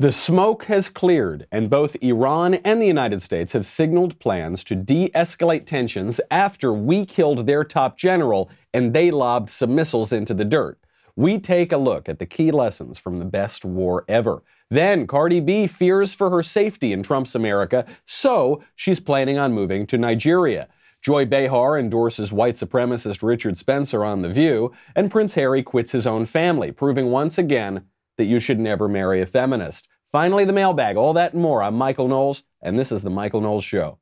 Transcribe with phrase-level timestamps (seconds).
[0.00, 4.74] The smoke has cleared, and both Iran and the United States have signaled plans to
[4.74, 10.32] de escalate tensions after we killed their top general and they lobbed some missiles into
[10.32, 10.78] the dirt.
[11.16, 14.42] We take a look at the key lessons from the best war ever.
[14.70, 19.86] Then Cardi B fears for her safety in Trump's America, so she's planning on moving
[19.88, 20.68] to Nigeria.
[21.02, 26.06] Joy Behar endorses white supremacist Richard Spencer on The View, and Prince Harry quits his
[26.06, 27.84] own family, proving once again
[28.20, 29.88] that you should never marry a feminist.
[30.12, 31.62] Finally, the mailbag, all that and more.
[31.62, 33.98] I'm Michael Knowles, and this is The Michael Knowles Show.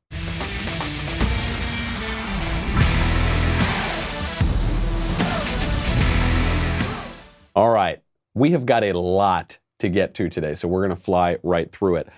[7.55, 8.01] All right,
[8.33, 11.71] we have got a lot to get to today, so we're going to fly right
[11.71, 12.09] through it.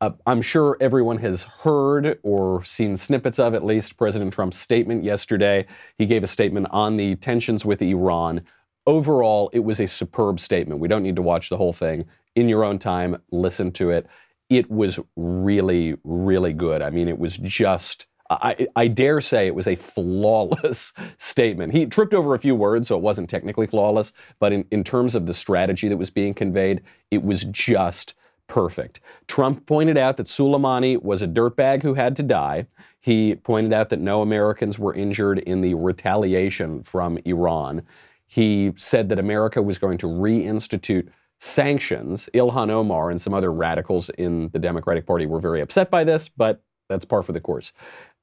[0.00, 5.04] Uh, I'm sure everyone has heard or seen snippets of at least President Trump's statement
[5.04, 5.66] yesterday.
[5.98, 8.42] He gave a statement on the tensions with Iran
[8.86, 10.80] overall, it was a superb statement.
[10.80, 12.04] We don't need to watch the whole thing.
[12.36, 14.06] In your own time, listen to it.
[14.50, 16.82] It was really, really good.
[16.82, 18.06] I mean, it was just.
[18.30, 21.74] I, I, dare say it was a flawless statement.
[21.74, 25.14] He tripped over a few words, so it wasn't technically flawless, but in, in terms
[25.14, 28.14] of the strategy that was being conveyed, it was just
[28.46, 29.00] perfect.
[29.28, 32.66] Trump pointed out that Soleimani was a dirtbag who had to die.
[33.00, 37.82] He pointed out that no Americans were injured in the retaliation from Iran.
[38.26, 41.08] He said that America was going to reinstitute
[41.40, 42.28] sanctions.
[42.34, 46.28] Ilhan Omar and some other radicals in the Democratic Party were very upset by this,
[46.28, 47.72] but that's par for the course.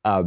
[0.04, 0.24] Uh,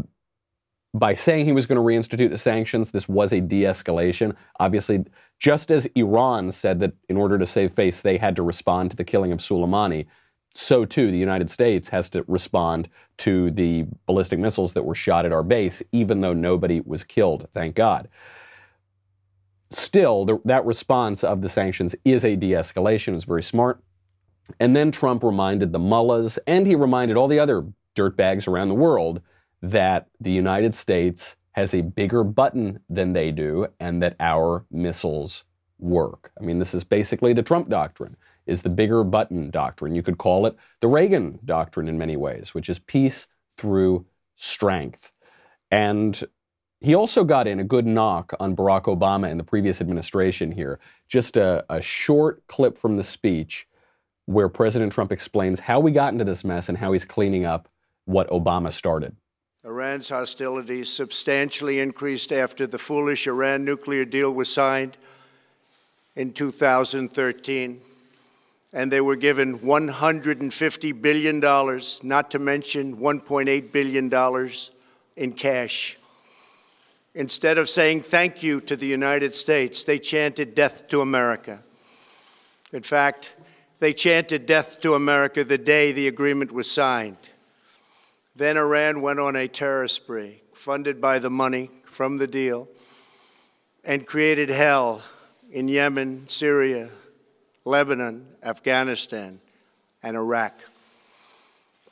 [0.94, 4.34] by saying he was going to reinstitute the sanctions, this was a de escalation.
[4.60, 5.04] Obviously,
[5.40, 8.96] just as Iran said that in order to save face, they had to respond to
[8.96, 10.06] the killing of Soleimani,
[10.54, 12.88] so too the United States has to respond
[13.18, 17.48] to the ballistic missiles that were shot at our base, even though nobody was killed,
[17.54, 18.08] thank God
[19.74, 23.14] still, the, that response of the sanctions is a de escalation.
[23.14, 23.80] It's very smart.
[24.60, 27.64] And then Trump reminded the mullahs and he reminded all the other
[27.96, 29.20] dirtbags around the world
[29.62, 35.44] that the United States has a bigger button than they do and that our missiles
[35.78, 36.32] work.
[36.38, 38.16] I mean, this is basically the Trump doctrine,
[38.46, 39.94] is the bigger button doctrine.
[39.94, 44.04] You could call it the Reagan doctrine in many ways, which is peace through
[44.36, 45.12] strength.
[45.70, 46.22] And
[46.84, 50.78] he also got in a good knock on Barack Obama and the previous administration here.
[51.08, 53.66] Just a, a short clip from the speech
[54.26, 57.68] where President Trump explains how we got into this mess and how he's cleaning up
[58.04, 59.16] what Obama started.
[59.64, 64.98] Iran's hostilities substantially increased after the foolish Iran nuclear deal was signed
[66.16, 67.80] in 2013.
[68.74, 71.40] And they were given $150 billion,
[72.02, 74.50] not to mention $1.8 billion
[75.16, 75.96] in cash.
[77.14, 81.62] Instead of saying thank you to the United States, they chanted death to America.
[82.72, 83.34] In fact,
[83.78, 87.28] they chanted death to America the day the agreement was signed.
[88.34, 92.68] Then Iran went on a terror spree, funded by the money from the deal,
[93.84, 95.02] and created hell
[95.52, 96.90] in Yemen, Syria,
[97.64, 99.40] Lebanon, Afghanistan,
[100.02, 100.60] and Iraq.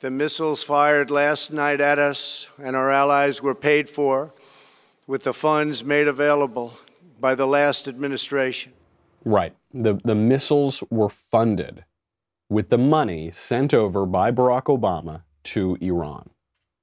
[0.01, 4.33] The missiles fired last night at us and our allies were paid for
[5.07, 6.73] with the funds made available
[7.19, 8.73] by the last administration.
[9.25, 9.55] Right.
[9.73, 11.83] The, the missiles were funded
[12.49, 16.29] with the money sent over by Barack Obama to Iran.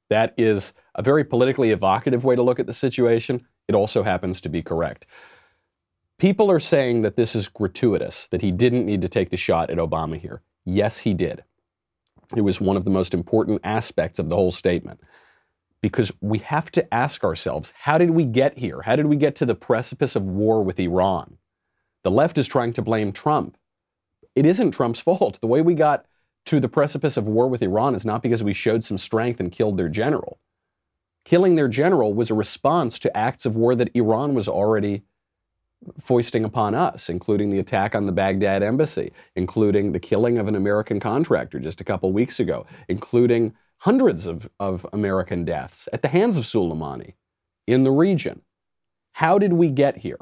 [0.09, 3.47] That is a very politically evocative way to look at the situation.
[3.69, 5.07] It also happens to be correct.
[6.19, 9.71] People are saying that this is gratuitous, that he didn't need to take the shot
[9.71, 10.43] at Obama here.
[10.65, 11.45] Yes, he did.
[12.37, 15.01] It was one of the most important aspects of the whole statement
[15.83, 18.83] because we have to ask ourselves how did we get here?
[18.83, 21.37] How did we get to the precipice of war with Iran?
[22.05, 23.57] The left is trying to blame Trump.
[24.35, 25.41] It isn't Trump's fault.
[25.41, 26.07] The way we got
[26.47, 29.53] to the precipice of war with Iran is not because we showed some strength and
[29.53, 30.39] killed their general.
[31.25, 35.03] Killing their general was a response to acts of war that Iran was already
[36.01, 40.55] foisting upon us, including the attack on the Baghdad embassy, including the killing of an
[40.55, 46.09] American contractor just a couple weeks ago, including hundreds of, of American deaths at the
[46.09, 47.15] hands of Soleimani
[47.67, 48.43] in the region.
[49.13, 50.21] How did we get here?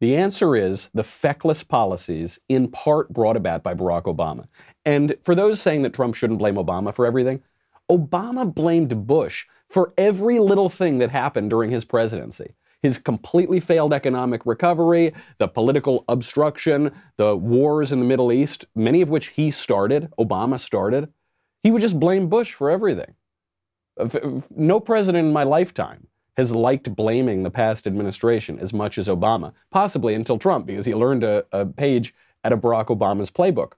[0.00, 4.46] The answer is the feckless policies, in part brought about by Barack Obama.
[4.84, 7.42] And for those saying that Trump shouldn't blame Obama for everything,
[7.90, 12.54] Obama blamed Bush for every little thing that happened during his presidency.
[12.82, 19.00] His completely failed economic recovery, the political obstruction, the wars in the Middle East, many
[19.00, 21.08] of which he started, Obama started.
[21.64, 23.14] He would just blame Bush for everything.
[24.54, 26.06] No president in my lifetime
[26.36, 30.94] has liked blaming the past administration as much as Obama, possibly until Trump, because he
[30.94, 32.14] learned a, a page
[32.44, 33.72] out of Barack Obama's playbook.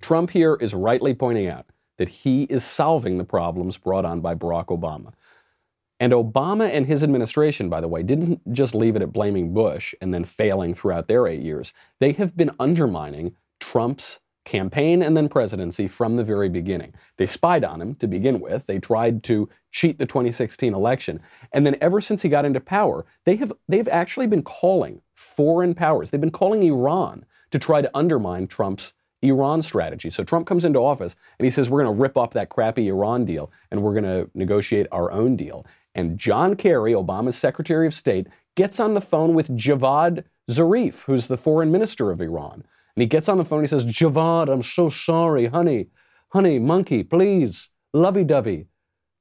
[0.00, 1.66] Trump here is rightly pointing out
[1.96, 5.12] that he is solving the problems brought on by Barack Obama.
[5.98, 9.94] And Obama and his administration, by the way, didn't just leave it at blaming Bush
[10.00, 11.72] and then failing throughout their eight years.
[11.98, 16.94] They have been undermining Trump's campaign and then presidency from the very beginning.
[17.18, 18.66] They spied on him to begin with.
[18.66, 21.20] They tried to cheat the 2016 election.
[21.52, 25.74] And then ever since he got into power, they have they've actually been calling foreign
[25.74, 26.10] powers.
[26.10, 30.10] They've been calling Iran to try to undermine Trump's Iran strategy.
[30.10, 32.88] So Trump comes into office and he says, We're going to rip up that crappy
[32.88, 35.66] Iran deal and we're going to negotiate our own deal.
[35.94, 41.26] And John Kerry, Obama's Secretary of State, gets on the phone with Javad Zarif, who's
[41.26, 42.64] the foreign minister of Iran.
[42.98, 45.86] And he gets on the phone and he says, Javad, I'm so sorry, honey,
[46.30, 48.66] honey, monkey, please, lovey dovey.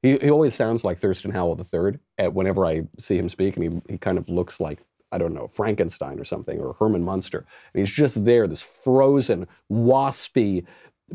[0.01, 3.63] He, he always sounds like Thurston Howell III at whenever I see him speak, and
[3.87, 4.79] he, he kind of looks like
[5.11, 7.45] I don't know, Frankenstein or something, or Herman Munster.
[7.73, 10.65] And he's just there, this frozen, waspy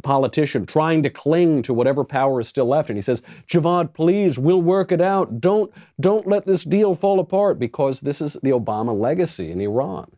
[0.04, 2.90] politician trying to cling to whatever power is still left.
[2.90, 5.40] And he says, Javad, please, we'll work it out.
[5.40, 10.08] Don't, don't let this deal fall apart because this is the Obama legacy in Iran,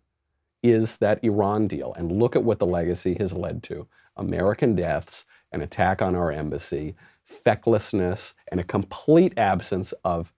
[0.65, 1.93] is that Iran deal.
[1.95, 3.87] And look at what the legacy has led to.
[4.17, 10.33] American deaths, an attack on our embassy, fecklessness, and a complete absence of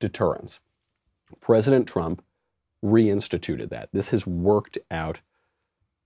[0.00, 0.58] deterrence.
[1.40, 2.24] President Trump
[2.84, 3.88] reinstituted that.
[3.92, 5.20] This has worked out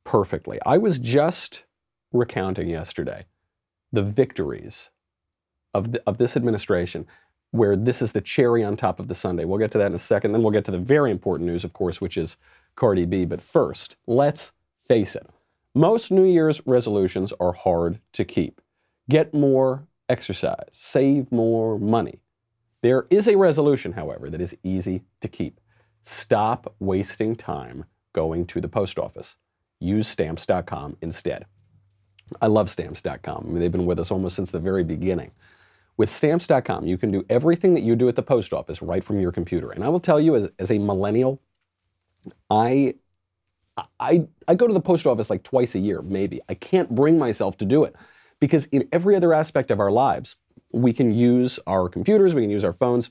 [0.04, 0.58] perfectly.
[0.66, 1.64] I was just
[2.12, 3.24] recounting yesterday
[3.92, 4.90] the victories
[5.72, 7.06] of, the, of this administration,
[7.52, 9.44] where this is the cherry on top of the sundae.
[9.44, 10.32] We'll get to that in a second.
[10.32, 12.36] Then we'll get to the very important news, of course, which is
[12.76, 13.24] Cardi B.
[13.24, 14.52] But first, let's
[14.88, 15.26] face it.
[15.74, 18.60] Most New Year's resolutions are hard to keep.
[19.08, 22.20] Get more exercise, save more money.
[22.82, 25.60] There is a resolution, however, that is easy to keep.
[26.04, 29.36] Stop wasting time going to the post office.
[29.78, 31.46] Use stamps.com instead.
[32.40, 33.44] I love stamps.com.
[33.46, 35.30] I mean, they've been with us almost since the very beginning.
[35.96, 39.20] With stamps.com, you can do everything that you do at the post office right from
[39.20, 39.70] your computer.
[39.70, 41.40] And I will tell you, as, as a millennial,
[42.50, 42.94] I,
[44.00, 46.40] I, I go to the post office like twice a year, maybe.
[46.48, 47.96] I can't bring myself to do it
[48.40, 50.36] because in every other aspect of our lives,
[50.72, 53.10] we can use our computers, we can use our phones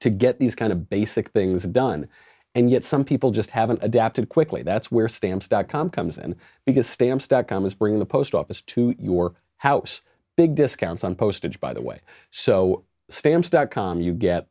[0.00, 2.08] to get these kind of basic things done.
[2.54, 4.62] And yet some people just haven't adapted quickly.
[4.62, 6.34] That's where stamps.com comes in
[6.66, 10.00] because stamps.com is bringing the post office to your house.
[10.36, 12.00] Big discounts on postage, by the way.
[12.30, 14.48] So stamps.com, you get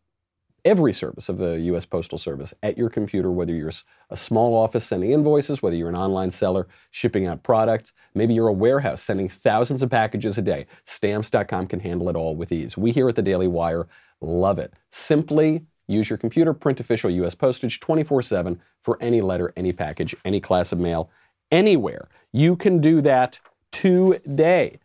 [0.66, 1.86] every service of the U.S.
[1.86, 3.72] Postal Service at your computer, whether you're
[4.10, 8.48] a small office sending invoices, whether you're an online seller shipping out products, maybe you're
[8.48, 10.66] a warehouse sending thousands of packages a day.
[10.86, 12.78] Stamps.com can handle it all with ease.
[12.78, 13.88] We here at the Daily Wire
[14.22, 14.74] Love it.
[14.92, 17.34] Simply use your computer, print official U.S.
[17.34, 21.10] postage 24 7 for any letter, any package, any class of mail,
[21.52, 22.10] anywhere.
[22.32, 23.40] You can do that
[23.72, 24.80] today.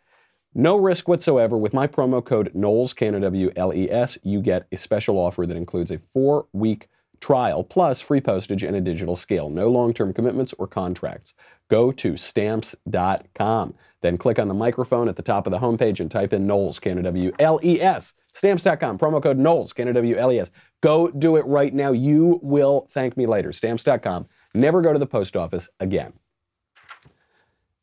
[0.55, 1.59] No risk whatsoever.
[1.59, 6.47] With my promo code Knowles, K-N-O-W-L-E-S, you get a special offer that includes a four
[6.53, 6.89] week
[7.21, 9.51] trial plus free postage and a digital scale.
[9.51, 11.35] No long term commitments or contracts.
[11.71, 13.75] Go to stamps.com.
[14.03, 16.79] Then click on the microphone at the top of the homepage and type in Knowles,
[16.79, 18.13] K-N-O-W-L-E-S.
[18.35, 20.51] Stamps.com, promo code Knowles, K-N-O-W-L-E-S.
[20.83, 21.93] Go do it right now.
[21.93, 23.53] You will thank me later.
[23.53, 24.27] Stamps.com.
[24.55, 26.13] Never go to the post office again.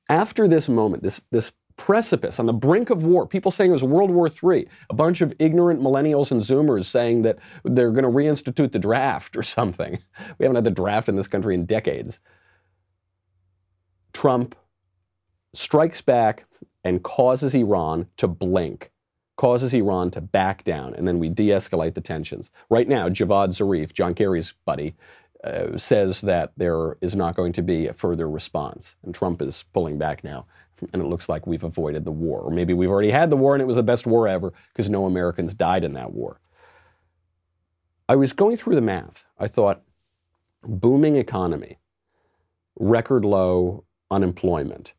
[0.08, 1.52] After this moment, this, this
[1.82, 5.22] precipice on the brink of war, people saying it was World War III, a bunch
[5.22, 9.98] of ignorant millennials and Zoomers saying that they're going to reinstitute the draft or something.
[10.38, 12.20] We haven't had the draft in this country in decades.
[14.14, 14.56] Trump
[15.56, 16.46] strikes back
[16.84, 18.92] and causes Iran to blink
[19.38, 22.52] causes Iran to back down, and then we de escalate the tensions.
[22.70, 24.94] Right now, Javad Zarif, John Kerry's buddy,
[25.44, 29.64] uh, says that there is not going to be a further response, and Trump is
[29.74, 30.46] pulling back now.
[30.94, 32.42] And it looks like we've avoided the war.
[32.42, 34.90] Or maybe we've already had the war and it was the best war ever because
[34.90, 36.40] no Americans died in that war.
[38.10, 39.24] I was going through the math.
[39.40, 39.84] I thought,
[40.64, 41.78] booming economy,
[42.78, 44.94] record low unemployment,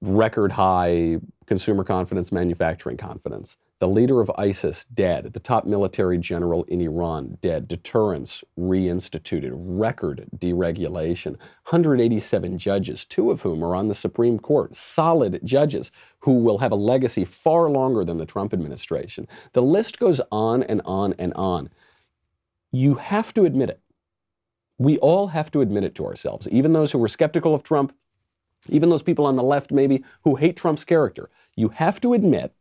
[0.00, 3.56] record high consumer confidence, manufacturing confidence.
[3.80, 10.24] The leader of ISIS dead, the top military general in Iran dead, deterrence reinstituted, record
[10.38, 11.36] deregulation,
[11.66, 16.72] 187 judges, two of whom are on the Supreme Court, solid judges who will have
[16.72, 19.26] a legacy far longer than the Trump administration.
[19.52, 21.68] The list goes on and on and on.
[22.72, 23.80] You have to admit it.
[24.78, 27.92] We all have to admit it to ourselves, even those who were skeptical of Trump,
[28.68, 32.52] even those people on the left, maybe, who hate Trump's character, you have to admit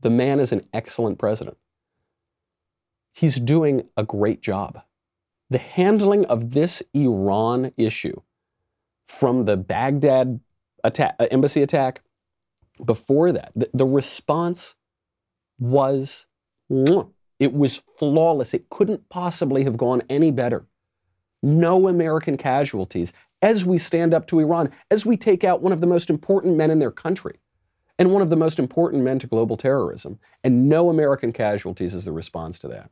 [0.00, 1.56] the man is an excellent president.
[3.12, 4.82] He's doing a great job.
[5.50, 8.20] The handling of this Iran issue
[9.06, 10.40] from the Baghdad
[10.82, 12.02] attack, uh, embassy attack,
[12.84, 14.74] before that, the, the response
[15.58, 16.26] was
[17.38, 18.54] it was flawless.
[18.54, 20.66] It couldn't possibly have gone any better.
[21.42, 23.12] No American casualties
[23.44, 26.56] as we stand up to Iran, as we take out one of the most important
[26.56, 27.38] men in their country
[27.98, 30.18] and one of the most important men to global terrorism.
[30.42, 32.90] And no American casualties is the response to that.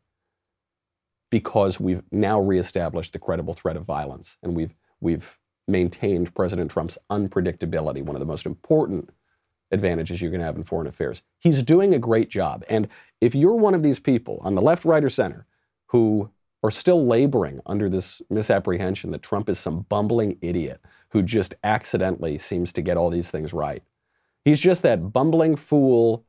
[1.30, 6.98] Because we've now reestablished the credible threat of violence and we've, we've maintained President Trump's
[7.10, 9.08] unpredictability, one of the most important
[9.70, 11.22] advantages you can have in foreign affairs.
[11.38, 12.62] He's doing a great job.
[12.68, 12.88] And
[13.22, 15.46] if you're one of these people on the left, right, or center
[15.86, 16.28] who
[16.62, 22.38] are still laboring under this misapprehension that Trump is some bumbling idiot who just accidentally
[22.38, 23.82] seems to get all these things right,
[24.44, 26.24] he's just that bumbling fool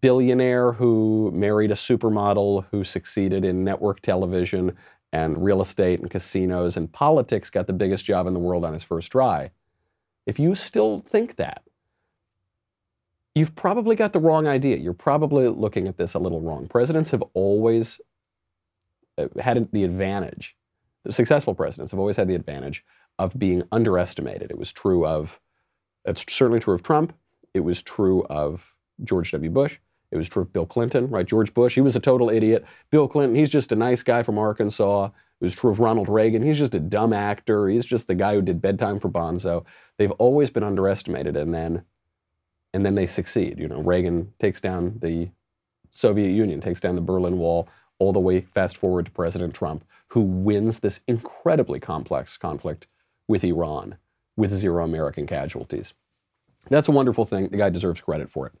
[0.00, 4.76] billionaire who married a supermodel who succeeded in network television
[5.12, 8.74] and real estate and casinos and politics, got the biggest job in the world on
[8.74, 9.50] his first try.
[10.26, 11.62] If you still think that,
[13.34, 14.76] you've probably got the wrong idea.
[14.76, 16.66] You're probably looking at this a little wrong.
[16.66, 18.00] Presidents have always
[19.18, 20.56] Uh, had the advantage,
[21.04, 22.84] the successful presidents have always had the advantage
[23.18, 24.50] of being underestimated.
[24.50, 25.38] It was true of,
[26.04, 27.14] it's certainly true of Trump.
[27.54, 29.50] It was true of George W.
[29.50, 29.78] Bush.
[30.10, 31.26] It was true of Bill Clinton, right?
[31.26, 32.64] George Bush, he was a total idiot.
[32.90, 35.06] Bill Clinton, he's just a nice guy from Arkansas.
[35.06, 36.42] It was true of Ronald Reagan.
[36.42, 37.68] He's just a dumb actor.
[37.68, 39.64] He's just the guy who did bedtime for Bonzo.
[39.98, 41.36] They've always been underestimated.
[41.36, 41.82] And then
[42.72, 43.58] and then they succeed.
[43.58, 45.30] You know, Reagan takes down the
[45.90, 49.84] Soviet Union, takes down the Berlin Wall, all the way fast forward to President Trump,
[50.08, 52.86] who wins this incredibly complex conflict
[53.28, 53.96] with Iran
[54.36, 55.94] with zero American casualties.
[56.68, 57.48] That's a wonderful thing.
[57.48, 58.52] The guy deserves credit for it.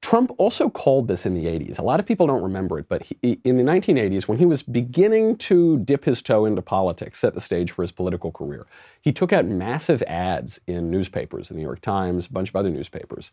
[0.00, 1.78] Trump also called this in the 80s.
[1.78, 4.62] A lot of people don't remember it, but he, in the 1980s, when he was
[4.62, 8.66] beginning to dip his toe into politics, set the stage for his political career,
[9.02, 12.70] he took out massive ads in newspapers, the New York Times, a bunch of other
[12.70, 13.32] newspapers,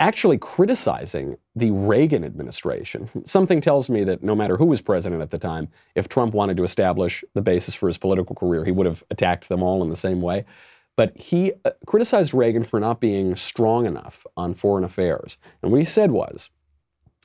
[0.00, 3.08] actually criticizing the Reagan administration.
[3.24, 6.56] Something tells me that no matter who was president at the time, if Trump wanted
[6.58, 9.88] to establish the basis for his political career, he would have attacked them all in
[9.88, 10.44] the same way.
[10.96, 15.38] But he uh, criticized Reagan for not being strong enough on foreign affairs.
[15.62, 16.50] And what he said was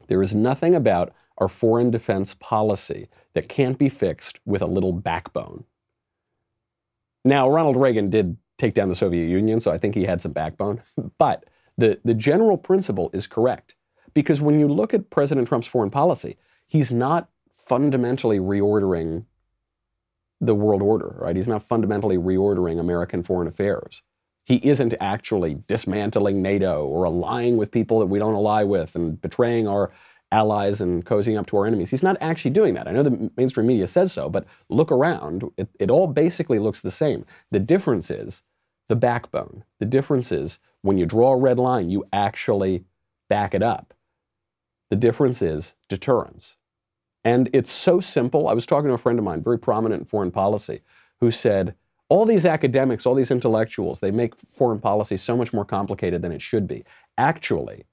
[0.07, 4.91] there is nothing about our foreign defense policy that can't be fixed with a little
[4.91, 5.63] backbone.
[7.23, 10.31] Now, Ronald Reagan did take down the Soviet Union, so I think he had some
[10.31, 10.81] backbone.
[11.17, 11.45] But
[11.81, 13.75] the, the general principle is correct.
[14.13, 17.29] Because when you look at President Trump's foreign policy, he's not
[17.67, 19.25] fundamentally reordering
[20.39, 21.35] the world order, right?
[21.35, 24.03] He's not fundamentally reordering American foreign affairs.
[24.43, 29.19] He isn't actually dismantling NATO or allying with people that we don't ally with and
[29.19, 29.91] betraying our
[30.31, 31.89] allies and cozying up to our enemies.
[31.89, 32.87] He's not actually doing that.
[32.87, 35.49] I know the mainstream media says so, but look around.
[35.57, 37.25] It, it all basically looks the same.
[37.49, 38.43] The difference is
[38.87, 39.63] the backbone.
[39.79, 42.83] The difference is when you draw a red line, you actually
[43.29, 43.93] back it up.
[44.89, 46.57] The difference is deterrence.
[47.23, 48.47] And it's so simple.
[48.47, 50.81] I was talking to a friend of mine, very prominent in foreign policy,
[51.19, 51.75] who said,
[52.09, 56.33] all these academics, all these intellectuals, they make foreign policy so much more complicated than
[56.33, 56.83] it should be.
[57.17, 57.85] Actually,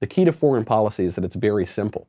[0.00, 2.08] the key to foreign policy is that it's very simple.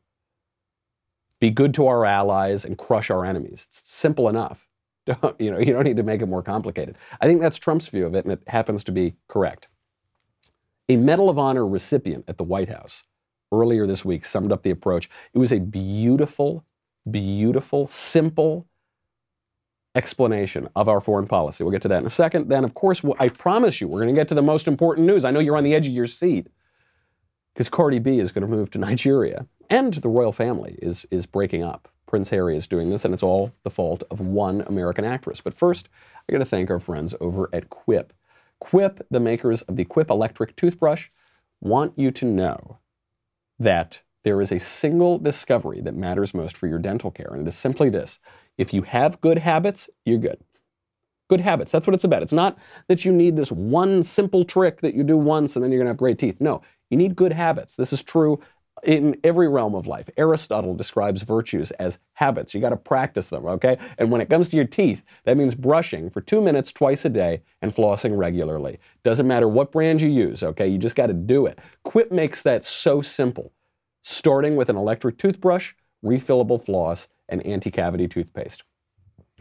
[1.40, 3.68] Be good to our allies and crush our enemies.
[3.68, 4.68] It's simple enough.
[5.06, 6.96] Don't, you know, you don't need to make it more complicated.
[7.22, 9.68] I think that's Trump's view of it, and it happens to be correct.
[10.92, 13.06] A Medal of Honor recipient at the White House
[13.54, 15.10] earlier this week summed up the approach.
[15.34, 16.66] It was a beautiful,
[17.10, 18.68] beautiful, simple
[19.96, 21.64] explanation of our foreign policy.
[21.64, 22.50] We'll get to that in a second.
[22.50, 25.24] Then, of course, I promise you, we're going to get to the most important news.
[25.24, 26.48] I know you're on the edge of your seat
[27.54, 31.26] because Cardi B is going to move to Nigeria and the royal family is, is
[31.26, 31.88] breaking up.
[32.06, 35.40] Prince Harry is doing this, and it's all the fault of one American actress.
[35.40, 35.88] But first,
[36.28, 38.12] I got to thank our friends over at Quip.
[38.62, 41.10] Quip, the makers of the Quip electric toothbrush,
[41.62, 42.78] want you to know
[43.60, 47.50] that there is a single discovery that matters most for your dental care, and it
[47.50, 48.20] is simply this
[48.58, 50.38] if you have good habits, you're good.
[51.30, 52.22] Good habits, that's what it's about.
[52.22, 55.72] It's not that you need this one simple trick that you do once and then
[55.72, 56.40] you're gonna have great teeth.
[56.40, 57.76] No, you need good habits.
[57.76, 58.40] This is true
[58.84, 60.10] in every realm of life.
[60.18, 62.54] Aristotle describes virtues as habits.
[62.54, 63.78] You got to practice them, okay?
[63.98, 67.10] And when it comes to your teeth, that means brushing for two minutes twice a
[67.10, 68.80] day and flossing regularly.
[69.04, 70.68] Doesn't matter what brand you use, okay?
[70.68, 71.60] You just got to do it.
[71.84, 73.52] Quip makes that so simple,
[74.04, 75.74] starting with an electric toothbrush,
[76.04, 78.64] refillable floss, and anti cavity toothpaste.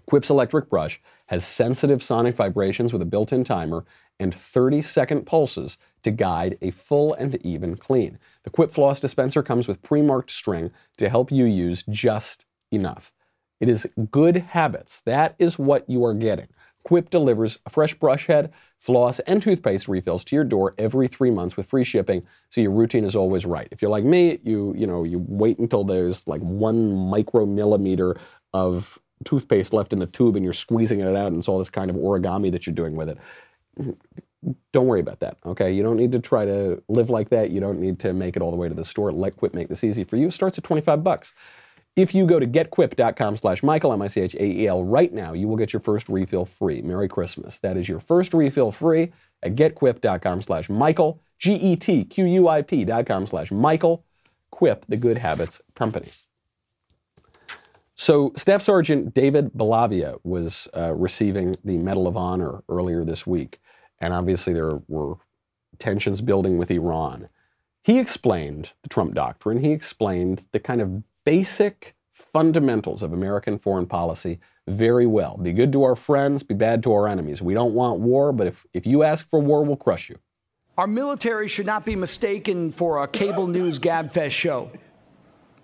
[0.07, 3.85] Quip's electric brush has sensitive sonic vibrations with a built in timer
[4.21, 8.19] and 30 second pulses to guide a full and even clean.
[8.45, 13.13] The Quip Floss dispenser comes with pre marked string to help you use just enough.
[13.59, 15.01] It is good habits.
[15.01, 16.49] That is what you are getting.
[16.85, 21.31] Quip delivers a fresh brush head, floss, and toothpaste refills to your door every three
[21.31, 23.69] months with free shipping, so your routine is always right.
[23.71, 28.19] If you're like me, you you know you wait until there's like one micromillimeter
[28.55, 31.69] of toothpaste left in the tube and you're squeezing it out and it's all this
[31.69, 33.19] kind of origami that you're doing with it.
[34.73, 35.71] Don't worry about that, okay?
[35.71, 37.51] You don't need to try to live like that.
[37.51, 39.13] You don't need to make it all the way to the store.
[39.13, 40.29] Let Quip make this easy for you.
[40.29, 41.35] It starts at 25 bucks.
[41.97, 46.09] If you go to getquip.com slash Michael, M-I-C-H-A-E-L, right now, you will get your first
[46.09, 46.81] refill free.
[46.83, 47.59] Merry Christmas.
[47.59, 49.13] That is your first refill free
[49.43, 54.05] at getquip.com slash Michael, G-E-T-Q-U-I-P dot com slash Michael.
[54.51, 56.11] Quip, the good habits company.
[58.01, 63.61] So, Staff Sergeant David Bellavia was uh, receiving the Medal of Honor earlier this week,
[63.99, 65.17] and obviously there were
[65.79, 67.29] tensions building with Iran.
[67.83, 69.61] He explained the Trump doctrine.
[69.61, 75.37] He explained the kind of basic fundamentals of American foreign policy very well.
[75.37, 77.43] Be good to our friends, be bad to our enemies.
[77.43, 80.19] We don't want war, but if, if you ask for war, we'll crush you.
[80.79, 84.71] Our military should not be mistaken for a cable news gabfest show.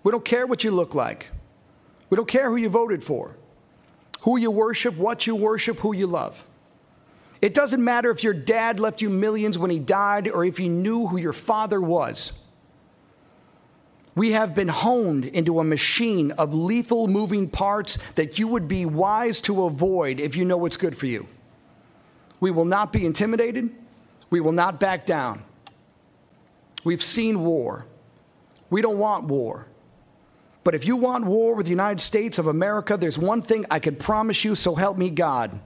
[0.03, 1.29] We don't care what you look like.
[2.09, 3.35] We don't care who you voted for,
[4.21, 6.45] who you worship, what you worship, who you love.
[7.41, 10.69] It doesn't matter if your dad left you millions when he died or if you
[10.69, 12.33] knew who your father was.
[14.15, 18.83] We have been honed into a machine of lethal moving parts that you would be
[18.83, 21.27] wise to avoid if you know what's good for you.
[22.39, 23.69] We will not be intimidated.
[24.31, 25.43] We will not back down.
[26.83, 27.85] We've seen war.
[28.71, 29.67] We don't want war.
[30.67, 33.79] But if you want war with the United States of America, there's one thing I
[33.79, 35.57] can promise you, so help me God.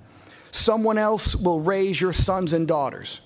[0.51, 3.19] Someone else will raise your sons and daughters.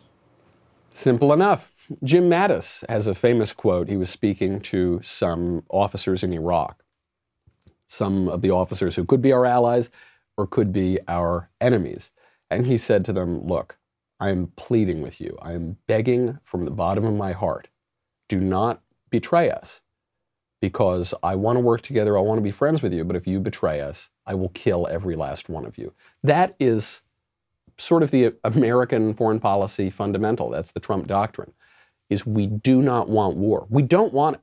[0.92, 1.70] Simple enough.
[2.06, 3.90] Jim Mattis has a famous quote.
[3.90, 6.82] He was speaking to some officers in Iraq,
[7.88, 9.90] some of the officers who could be our allies
[10.38, 12.10] or could be our enemies.
[12.50, 13.78] And he said to them, Look,
[14.22, 15.38] I am pleading with you.
[15.42, 17.68] I am begging from the bottom of my heart.
[18.30, 19.82] Do not betray us
[20.66, 22.18] because I want to work together.
[22.18, 23.04] I want to be friends with you.
[23.04, 25.94] But if you betray us, I will kill every last one of you.
[26.24, 27.04] That is
[27.78, 30.50] sort of the American foreign policy fundamental.
[30.50, 31.54] That's the Trump doctrine,
[32.10, 33.68] is we do not want war.
[33.70, 34.42] We don't want it.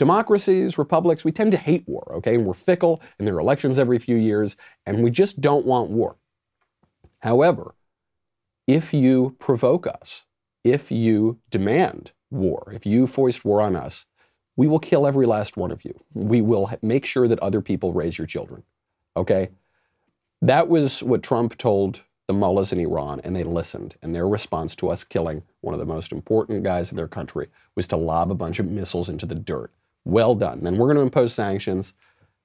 [0.00, 2.34] Democracies, republics, we tend to hate war, okay?
[2.34, 4.56] And we're fickle, and there are elections every few years,
[4.86, 6.16] and we just don't want war.
[7.20, 7.76] However,
[8.66, 10.24] if you provoke us,
[10.64, 14.04] if you demand war, if you foist war on us,
[14.56, 15.98] we will kill every last one of you.
[16.14, 18.62] We will make sure that other people raise your children.
[19.16, 19.48] Okay?
[20.42, 23.94] That was what Trump told the mullahs in Iran, and they listened.
[24.02, 27.48] And their response to us killing one of the most important guys in their country
[27.74, 29.70] was to lob a bunch of missiles into the dirt.
[30.04, 30.60] Well done.
[30.62, 31.94] Then we're going to impose sanctions.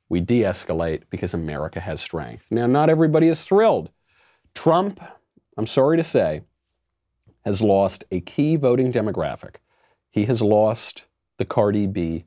[0.10, 2.46] We de escalate because America has strength.
[2.50, 3.90] Now, not everybody is thrilled.
[4.54, 5.02] Trump,
[5.58, 6.42] I'm sorry to say,
[7.46, 9.56] has lost a key voting demographic.
[10.12, 11.06] He has lost
[11.38, 12.26] the Cardi B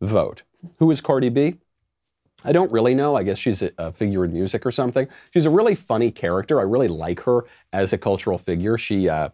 [0.00, 0.42] vote.
[0.78, 1.56] Who is Cardi B?
[2.44, 3.16] I don't really know.
[3.16, 5.08] I guess she's a, a, figure in music or something.
[5.32, 6.60] She's a really funny character.
[6.60, 8.76] I really like her as a cultural figure.
[8.76, 9.30] She uh,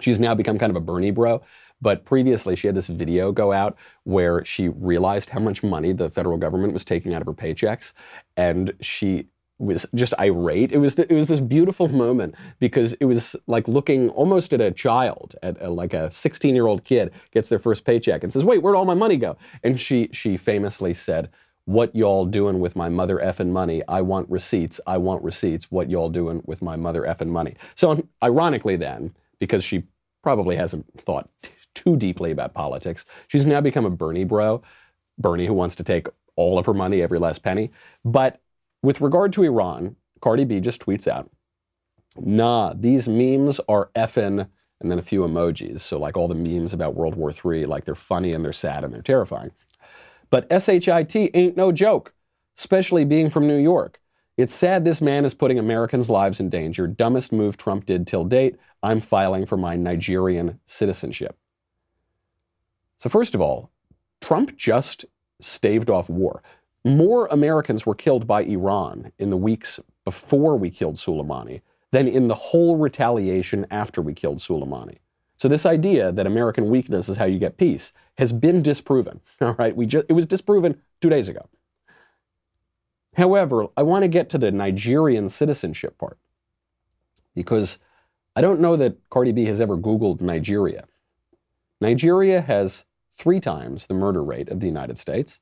[0.00, 1.42] she's now become kind of a Bernie bro.
[1.80, 6.08] But previously, she had this video go out where she realized how much money the
[6.08, 7.92] federal government was taking out of her paychecks,
[8.36, 10.72] and she was just irate.
[10.72, 14.60] It was the, it was this beautiful moment because it was like looking almost at
[14.60, 18.32] a child, at a, like a 16 year old kid gets their first paycheck and
[18.32, 21.30] says, "Wait, where'd all my money go?" And she she famously said,
[21.64, 23.82] "What y'all doing with my mother effing money?
[23.88, 24.80] I want receipts.
[24.86, 25.70] I want receipts.
[25.70, 29.84] What y'all doing with my mother effing money?" So ironically, then because she
[30.22, 34.62] probably hasn't thought t- too deeply about politics, she's now become a Bernie bro,
[35.18, 37.70] Bernie who wants to take all of her money, every last penny,
[38.04, 38.40] but
[38.86, 41.28] with regard to Iran, Cardi B just tweets out,
[42.20, 44.48] nah, these memes are effing,
[44.80, 45.80] and then a few emojis.
[45.80, 48.84] So, like all the memes about World War III, like they're funny and they're sad
[48.84, 49.50] and they're terrifying.
[50.30, 52.14] But SHIT ain't no joke,
[52.56, 54.00] especially being from New York.
[54.36, 56.86] It's sad this man is putting Americans' lives in danger.
[56.86, 58.54] Dumbest move Trump did till date.
[58.84, 61.36] I'm filing for my Nigerian citizenship.
[62.98, 63.72] So, first of all,
[64.20, 65.06] Trump just
[65.40, 66.40] staved off war
[66.86, 72.28] more Americans were killed by Iran in the weeks before we killed Soleimani than in
[72.28, 74.98] the whole retaliation after we killed Soleimani.
[75.36, 79.20] So this idea that American weakness is how you get peace has been disproven.
[79.40, 81.48] All right, we just, it was disproven two days ago.
[83.14, 86.18] However, I want to get to the Nigerian citizenship part
[87.34, 87.78] because
[88.34, 90.84] I don't know that Cardi B has ever Googled Nigeria.
[91.80, 95.40] Nigeria has three times the murder rate of the United States.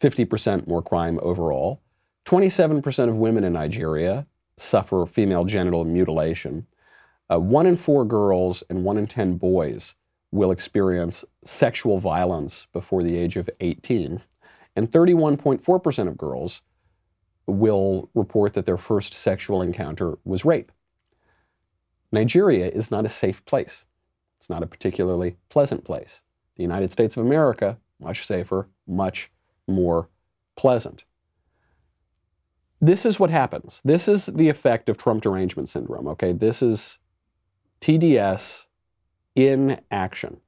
[0.00, 1.80] 50% more crime overall.
[2.26, 4.26] 27% of women in Nigeria
[4.56, 6.66] suffer female genital mutilation.
[7.32, 9.94] Uh, one in four girls and one in 10 boys
[10.30, 14.20] will experience sexual violence before the age of 18.
[14.76, 16.62] And 31.4% of girls
[17.46, 20.70] will report that their first sexual encounter was rape.
[22.12, 23.84] Nigeria is not a safe place.
[24.38, 26.22] It's not a particularly pleasant place.
[26.56, 29.30] The United States of America, much safer, much
[29.68, 30.08] more
[30.56, 31.04] pleasant.
[32.80, 33.80] This is what happens.
[33.84, 36.32] This is the effect of Trump derangement syndrome, okay?
[36.32, 36.98] This is
[37.80, 38.66] TDS
[39.34, 40.38] in action.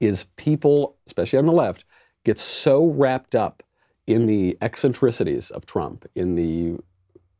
[0.00, 1.84] Is people, especially on the left,
[2.24, 3.62] get so wrapped up
[4.06, 6.78] in the eccentricities of Trump, in the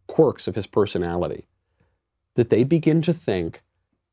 [0.08, 1.46] quirks of his personality,
[2.34, 3.62] that they begin to think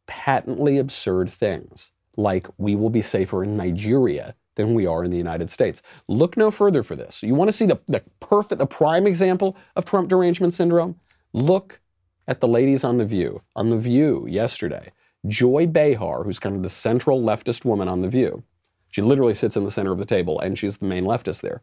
[0.07, 5.17] patently absurd things like we will be safer in Nigeria than we are in the
[5.17, 5.81] United States.
[6.07, 7.23] Look no further for this.
[7.23, 10.95] You want to see the, the perfect, the prime example of Trump derangement syndrome?
[11.33, 11.79] Look
[12.27, 13.41] at the ladies on The View.
[13.55, 14.91] On The View yesterday,
[15.27, 18.43] Joy Behar, who's kind of the central leftist woman on The View,
[18.89, 21.61] she literally sits in the center of the table and she's the main leftist there.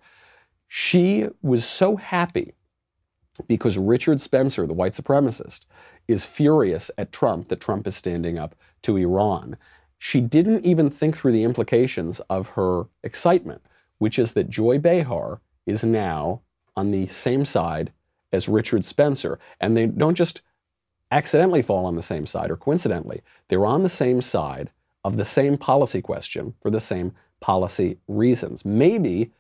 [0.69, 2.55] She was so happy
[3.49, 5.61] because Richard Spencer, the white supremacist,
[6.09, 9.57] is furious at Trump that Trump is standing up to Iran.
[10.09, 13.61] She didn't even think through the implications of her excitement,
[13.99, 16.43] which is that Joy Behar is now
[16.77, 17.91] on the same side
[18.31, 19.41] as Richard Spencer.
[19.61, 20.43] And they don't just
[21.11, 24.71] accidentally fall on the same side or coincidentally, they're on the same side
[25.03, 28.65] of the same policy question for the same policy reasons.
[28.65, 29.33] Maybe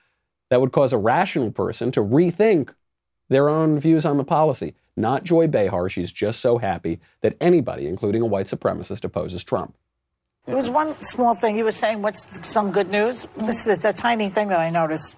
[0.51, 2.71] that would cause a rational person to rethink
[3.29, 4.75] their own views on the policy.
[4.97, 5.89] Not Joy Behar.
[5.89, 9.77] She's just so happy that anybody, including a white supremacist, opposes Trump.
[10.47, 12.03] There was one small thing you were saying.
[12.03, 13.27] What's some good news?
[13.37, 15.17] This is a tiny thing that I noticed.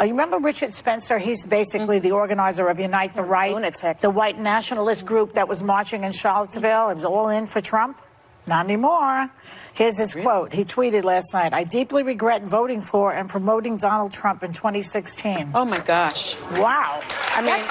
[0.00, 1.18] Uh, you remember Richard Spencer?
[1.18, 3.98] He's basically the organizer of Unite the Right, Lunatic.
[3.98, 6.88] the white nationalist group that was marching in Charlottesville.
[6.88, 8.00] It was all in for Trump.
[8.46, 9.30] Not anymore.
[9.74, 10.54] Here's his quote.
[10.54, 15.50] He tweeted last night, I deeply regret voting for and promoting Donald Trump in 2016.
[15.54, 16.34] Oh my gosh.
[16.52, 17.02] Wow.
[17.34, 17.68] I mean- that's,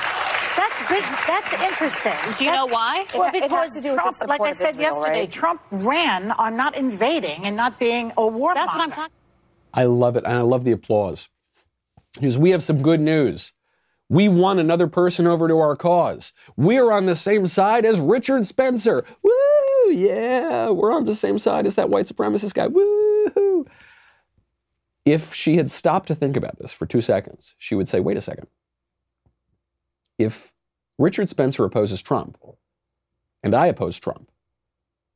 [0.56, 1.04] that's big.
[1.28, 2.38] That's interesting.
[2.38, 3.06] Do you know why?
[3.14, 5.20] Well, It- it has because to do with Trump, support like I said Israel, yesterday,
[5.22, 5.32] right?
[5.32, 8.96] Trump ran on not invading and not being a war That's what I'm monger.
[8.96, 9.14] talking
[9.74, 11.28] I love it, and I love the applause.
[12.16, 13.54] Because we have some good news.
[14.10, 16.34] We won another person over to our cause.
[16.58, 19.06] We're on the same side as Richard Spencer.
[19.24, 19.92] Woo!
[19.94, 22.68] Yeah, we're on the same side as that white supremacist guy.
[22.68, 23.66] Woo!
[25.06, 28.18] If she had stopped to think about this for two seconds, she would say, wait
[28.18, 28.48] a second.
[30.22, 30.54] If
[30.98, 32.38] Richard Spencer opposes Trump,
[33.44, 34.30] and I oppose Trump,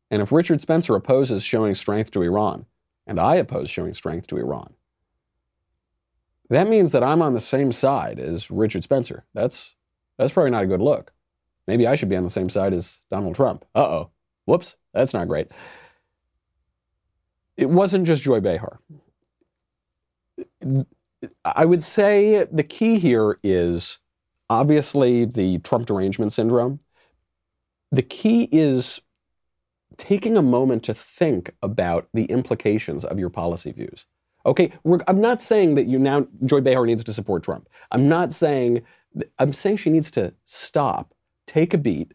[0.10, 2.66] and if Richard Spencer opposes showing strength to Iran,
[3.08, 4.74] and I oppose showing strength to Iran.
[6.50, 9.26] That means that I'm on the same side as Richard Spencer.
[9.34, 9.72] That's
[10.18, 11.12] that's probably not a good look.
[11.68, 13.66] Maybe I should be on the same side as Donald Trump.
[13.76, 14.10] Uh-oh.
[14.46, 15.52] Whoops, that's not great.
[17.58, 18.80] It wasn't just Joy Behar.
[21.44, 24.00] I would say the key here is
[24.50, 26.80] obviously the Trump derangement syndrome.
[27.92, 29.00] The key is
[29.98, 34.06] taking a moment to think about the implications of your policy views.
[34.46, 34.72] Okay,
[35.08, 37.68] I'm not saying that you now Joy Behar needs to support Trump.
[37.92, 38.82] I'm not saying
[39.40, 41.14] I'm saying she needs to stop,
[41.48, 42.14] take a beat,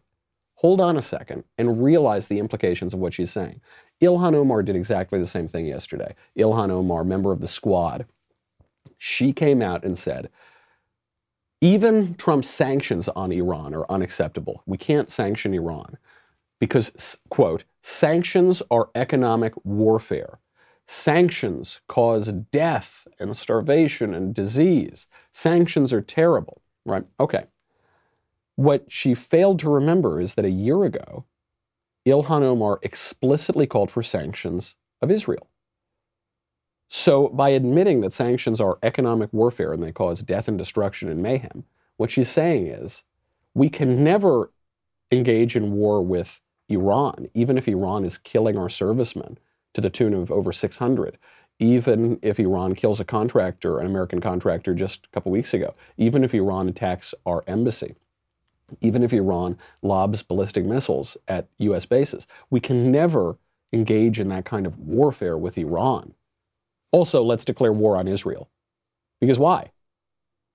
[0.55, 3.59] hold on a second, and realize the implications of what she's saying.
[4.01, 6.15] Ilhan Omar did exactly the same thing yesterday.
[6.37, 8.05] Ilhan Omar, member of the squad,
[8.97, 10.29] she came out and said,
[11.61, 14.63] even Trump's sanctions on Iran are unacceptable.
[14.65, 15.97] We can't sanction Iran
[16.59, 20.39] because, quote, sanctions are economic warfare.
[20.87, 25.07] Sanctions cause death and starvation and disease.
[25.33, 27.05] Sanctions are terrible, right?
[27.19, 27.45] Okay.
[28.55, 31.25] What she failed to remember is that a year ago,
[32.07, 35.47] Ilhan Omar explicitly called for sanctions of Israel.
[36.93, 41.23] So, by admitting that sanctions are economic warfare and they cause death and destruction and
[41.23, 41.63] mayhem,
[41.95, 43.03] what she's saying is
[43.53, 44.51] we can never
[45.09, 49.37] engage in war with Iran, even if Iran is killing our servicemen
[49.73, 51.17] to the tune of over 600,
[51.59, 56.25] even if Iran kills a contractor, an American contractor, just a couple weeks ago, even
[56.25, 57.95] if Iran attacks our embassy,
[58.81, 62.27] even if Iran lobs ballistic missiles at US bases.
[62.49, 63.37] We can never
[63.71, 66.13] engage in that kind of warfare with Iran.
[66.91, 68.49] Also, let's declare war on Israel.
[69.19, 69.71] Because why?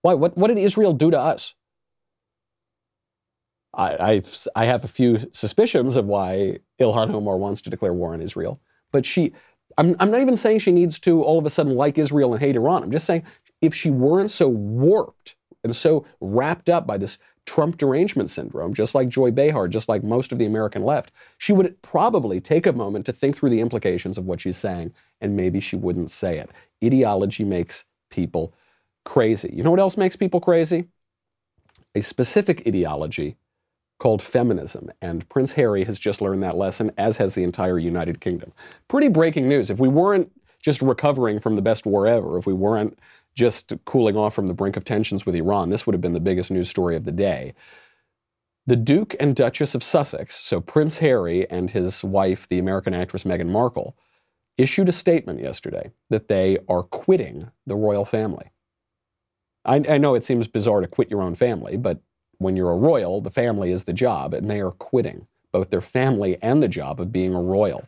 [0.03, 0.15] Why?
[0.15, 1.55] What, what did Israel do to us?
[3.75, 8.15] I, I've, I have a few suspicions of why Ilhan Omar wants to declare war
[8.15, 9.33] on Israel, but she,
[9.77, 12.43] I'm, I'm not even saying she needs to all of a sudden like Israel and
[12.43, 12.83] hate Iran.
[12.83, 13.25] I'm just saying
[13.61, 18.95] if she weren't so warped and so wrapped up by this Trump derangement syndrome, just
[18.95, 22.73] like Joy Behar, just like most of the American left, she would probably take a
[22.73, 26.39] moment to think through the implications of what she's saying, and maybe she wouldn't say
[26.39, 26.51] it.
[26.85, 28.53] Ideology makes people
[29.05, 29.51] crazy.
[29.53, 30.87] You know what else makes people crazy?
[31.95, 33.37] A specific ideology
[33.99, 34.91] called feminism.
[35.01, 38.53] And Prince Harry has just learned that lesson, as has the entire United Kingdom.
[38.89, 39.71] Pretty breaking news.
[39.71, 42.99] If we weren't just recovering from the best war ever, if we weren't
[43.35, 46.21] just cooling off from the brink of tensions with Iran, this would have been the
[46.21, 47.55] biggest news story of the day.
[48.67, 53.23] The Duke and Duchess of Sussex, so Prince Harry and his wife, the American actress
[53.23, 53.97] Meghan Markle,
[54.59, 58.51] issued a statement yesterday that they are quitting the royal family.
[59.65, 62.01] I, I, know it seems bizarre to quit your own family, but
[62.39, 65.81] when you're a royal, the family is the job, and they are quitting both their
[65.81, 67.85] family and the job of being a royal.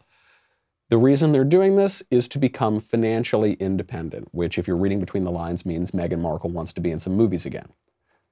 [0.90, 5.24] The reason they're doing this is to become financially independent, which, if you're reading between
[5.24, 7.68] the lines, means Meghan Markle wants to be in some movies again.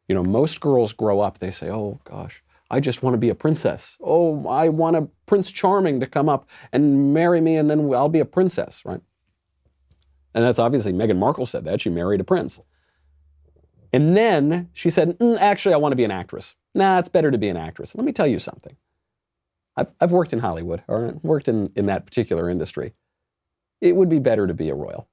[0.08, 3.28] You know, most girls grow up, they say, oh gosh, I just want to be
[3.28, 3.96] a princess.
[4.02, 8.08] Oh, I want a Prince Charming to come up and marry me, and then I'll
[8.08, 9.00] be a princess, right?
[10.34, 11.80] And that's obviously Meghan Markle said that.
[11.80, 12.60] She married a prince.
[13.92, 16.54] And then she said, mm, actually, I want to be an actress.
[16.74, 17.94] Nah, it's better to be an actress.
[17.94, 18.76] Let me tell you something.
[19.76, 22.92] I've, I've worked in Hollywood, or worked in, in that particular industry.
[23.80, 25.08] It would be better to be a royal.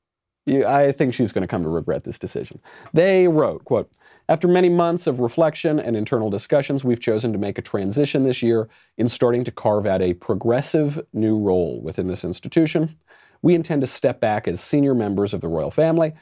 [0.46, 2.60] You, I think she's going to come to regret this decision.
[2.94, 3.90] They wrote, quote,
[4.30, 8.42] after many months of reflection and internal discussions, we've chosen to make a transition this
[8.42, 12.98] year in starting to carve out a progressive new role within this institution.
[13.42, 16.14] We intend to step back as senior members of the royal family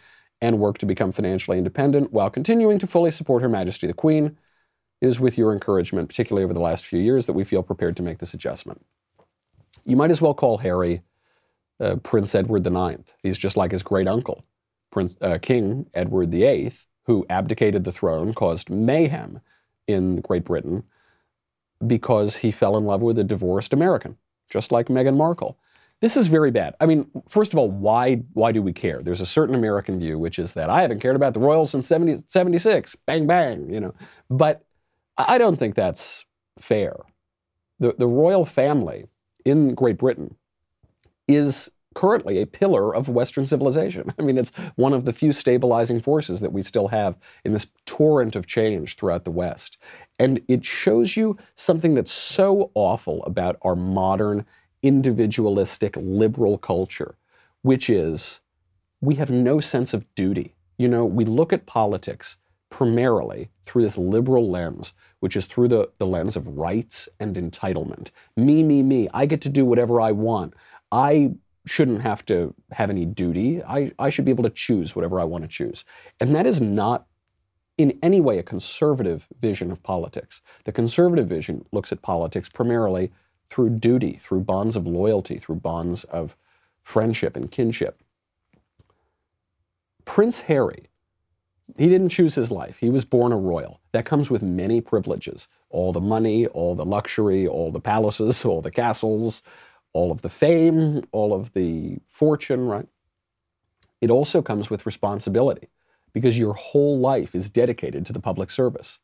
[0.41, 4.35] and work to become financially independent while continuing to fully support Her Majesty the Queen.
[5.01, 7.95] It is with your encouragement, particularly over the last few years, that we feel prepared
[7.97, 8.83] to make this adjustment.
[9.85, 11.03] You might as well call Harry
[11.79, 13.03] uh, Prince Edward IX.
[13.21, 14.43] He's just like his great uncle,
[14.91, 16.71] Prince uh, King Edward VIII,
[17.11, 19.41] who abdicated the throne, caused mayhem
[19.85, 20.81] in Great Britain
[21.85, 24.15] because he fell in love with a divorced American,
[24.49, 25.57] just like Meghan Markle.
[25.99, 26.73] This is very bad.
[26.79, 29.03] I mean, first of all, why why do we care?
[29.03, 31.85] There's a certain American view, which is that I haven't cared about the royals since
[31.85, 32.95] 70, 76.
[33.05, 33.93] Bang bang, you know.
[34.29, 34.63] But
[35.17, 36.25] I don't think that's
[36.59, 36.95] fair.
[37.81, 39.05] The the royal family
[39.43, 40.33] in Great Britain
[41.27, 44.13] is currently a pillar of Western civilization.
[44.19, 47.67] I mean, it's one of the few stabilizing forces that we still have in this
[47.85, 49.77] torrent of change throughout the West.
[50.19, 54.45] And it shows you something that's so awful about our modern
[54.83, 57.15] individualistic liberal culture,
[57.63, 58.39] which is
[59.01, 60.53] we have no sense of duty.
[60.77, 62.37] You know, we look at politics
[62.69, 68.09] primarily through this liberal lens, which is through the, the lens of rights and entitlement.
[68.37, 69.09] Me, me, me.
[69.13, 70.53] I get to do whatever I want.
[70.91, 71.31] I
[71.65, 73.63] shouldn't have to have any duty.
[73.63, 75.85] I, I should be able to choose whatever I want to choose.
[76.19, 77.05] And that is not
[77.77, 80.41] in any way a conservative vision of politics.
[80.65, 83.11] The conservative vision looks at politics primarily
[83.49, 86.35] through duty, through bonds of loyalty, through bonds of
[86.83, 88.01] friendship and kinship.
[90.05, 90.89] Prince Harry,
[91.77, 92.77] he didn't choose his life.
[92.77, 93.79] He was born a royal.
[93.91, 98.61] That comes with many privileges all the money, all the luxury, all the palaces, all
[98.61, 99.41] the castles,
[99.93, 102.87] all of the fame, all of the fortune, right?
[104.01, 105.69] It also comes with responsibility
[106.13, 108.99] because your whole life is dedicated to the public service.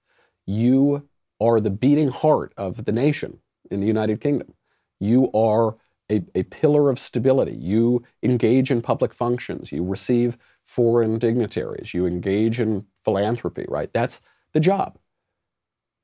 [0.45, 1.08] You
[1.39, 4.54] are the beating heart of the nation in the United Kingdom.
[5.00, 5.76] You are
[6.10, 7.56] a, a pillar of stability.
[7.56, 9.71] You engage in public functions.
[9.71, 11.93] You receive foreign dignitaries.
[11.93, 13.91] You engage in philanthropy, right?
[13.93, 14.21] That's
[14.54, 14.97] the job.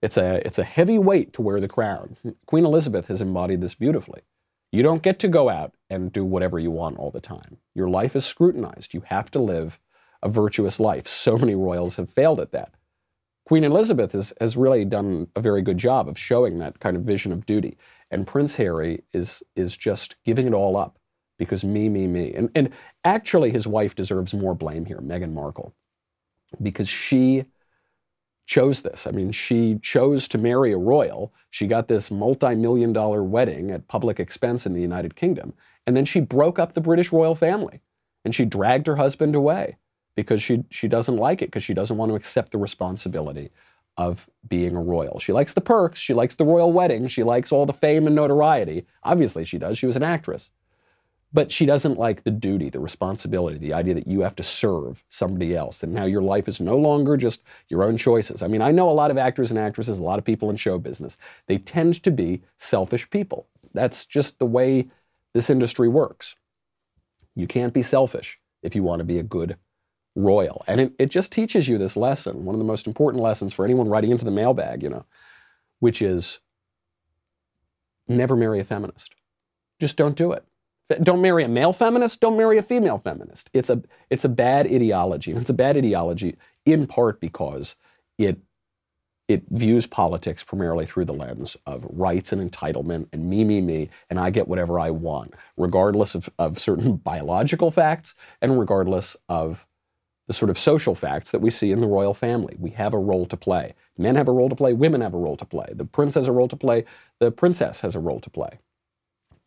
[0.01, 2.17] It's a, it's a heavy weight to wear the crown.
[2.45, 4.21] Queen Elizabeth has embodied this beautifully.
[4.73, 7.57] You don't get to go out and do whatever you want all the time.
[7.75, 8.95] Your life is scrutinized.
[8.95, 9.79] You have to live
[10.23, 11.07] a virtuous life.
[11.07, 12.73] So many royals have failed at that.
[13.45, 17.03] Queen Elizabeth has, has really done a very good job of showing that kind of
[17.03, 17.77] vision of duty.
[18.09, 20.97] And Prince Harry is, is just giving it all up
[21.37, 22.33] because me, me, me.
[22.33, 22.71] And, and
[23.03, 25.71] actually, his wife deserves more blame here, Meghan Markle,
[26.63, 27.45] because she
[28.45, 29.07] chose this.
[29.07, 31.33] I mean, she chose to marry a royal.
[31.51, 35.53] She got this multi million dollar wedding at public expense in the United Kingdom.
[35.87, 37.81] And then she broke up the British royal family
[38.25, 39.77] and she dragged her husband away
[40.15, 43.51] because she she doesn't like it because she doesn't want to accept the responsibility
[43.97, 45.19] of being a royal.
[45.19, 48.15] She likes the perks, she likes the royal wedding, she likes all the fame and
[48.15, 48.85] notoriety.
[49.03, 49.77] Obviously she does.
[49.77, 50.49] She was an actress.
[51.33, 55.03] But she doesn't like the duty, the responsibility, the idea that you have to serve
[55.09, 55.81] somebody else.
[55.81, 58.43] And now your life is no longer just your own choices.
[58.43, 60.55] I mean, I know a lot of actors and actresses, a lot of people in
[60.55, 61.17] show business.
[61.47, 63.47] They tend to be selfish people.
[63.73, 64.87] That's just the way
[65.33, 66.35] this industry works.
[67.35, 69.57] You can't be selfish if you want to be a good
[70.15, 70.63] royal.
[70.67, 73.65] And it, it just teaches you this lesson, one of the most important lessons for
[73.65, 75.05] anyone writing into the mailbag, you know,
[75.79, 76.39] which is
[78.07, 79.15] never marry a feminist.
[79.79, 80.45] Just don't do it.
[81.01, 83.49] Don't marry a male feminist, don't marry a female feminist.
[83.53, 85.31] It's a it's a bad ideology.
[85.31, 87.75] It's a bad ideology in part because
[88.17, 88.37] it
[89.27, 93.89] it views politics primarily through the lens of rights and entitlement and me, me, me,
[94.09, 99.65] and I get whatever I want, regardless of, of certain biological facts and regardless of
[100.27, 102.55] the sort of social facts that we see in the royal family.
[102.59, 103.75] We have a role to play.
[103.97, 105.67] Men have a role to play, women have a role to play.
[105.73, 106.85] The prince has a role to play,
[107.19, 108.59] the princess has a role to play.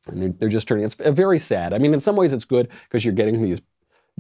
[0.09, 1.73] And they're, they're just turning, it's very sad.
[1.73, 3.61] I mean, in some ways it's good because you're getting these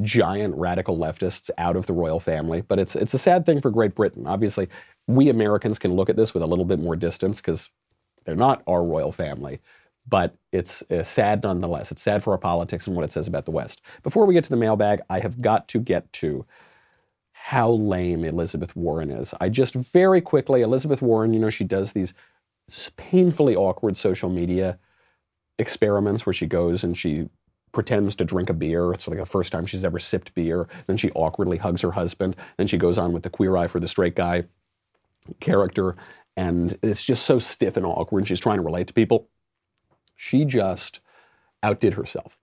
[0.02, 3.70] giant radical leftists out of the royal family, but it's, it's a sad thing for
[3.70, 4.26] Great Britain.
[4.26, 4.68] Obviously,
[5.06, 7.70] we Americans can look at this with a little bit more distance because
[8.24, 9.60] they're not our royal family
[10.08, 11.90] but it's uh, sad nonetheless.
[11.90, 13.82] It's sad for our politics and what it says about the West.
[14.02, 16.46] Before we get to the mailbag, I have got to get to
[17.32, 19.34] how lame Elizabeth Warren is.
[19.40, 22.14] I just very quickly, Elizabeth Warren, you know, she does these
[22.96, 24.78] painfully awkward social media
[25.58, 27.28] experiments where she goes and she
[27.72, 28.92] pretends to drink a beer.
[28.92, 30.68] It's like the first time she's ever sipped beer.
[30.86, 32.36] Then she awkwardly hugs her husband.
[32.56, 34.44] Then she goes on with the queer eye for the straight guy
[35.40, 35.96] character.
[36.36, 38.20] And it's just so stiff and awkward.
[38.20, 39.28] And she's trying to relate to people.
[40.16, 41.00] She just
[41.62, 42.38] outdid herself.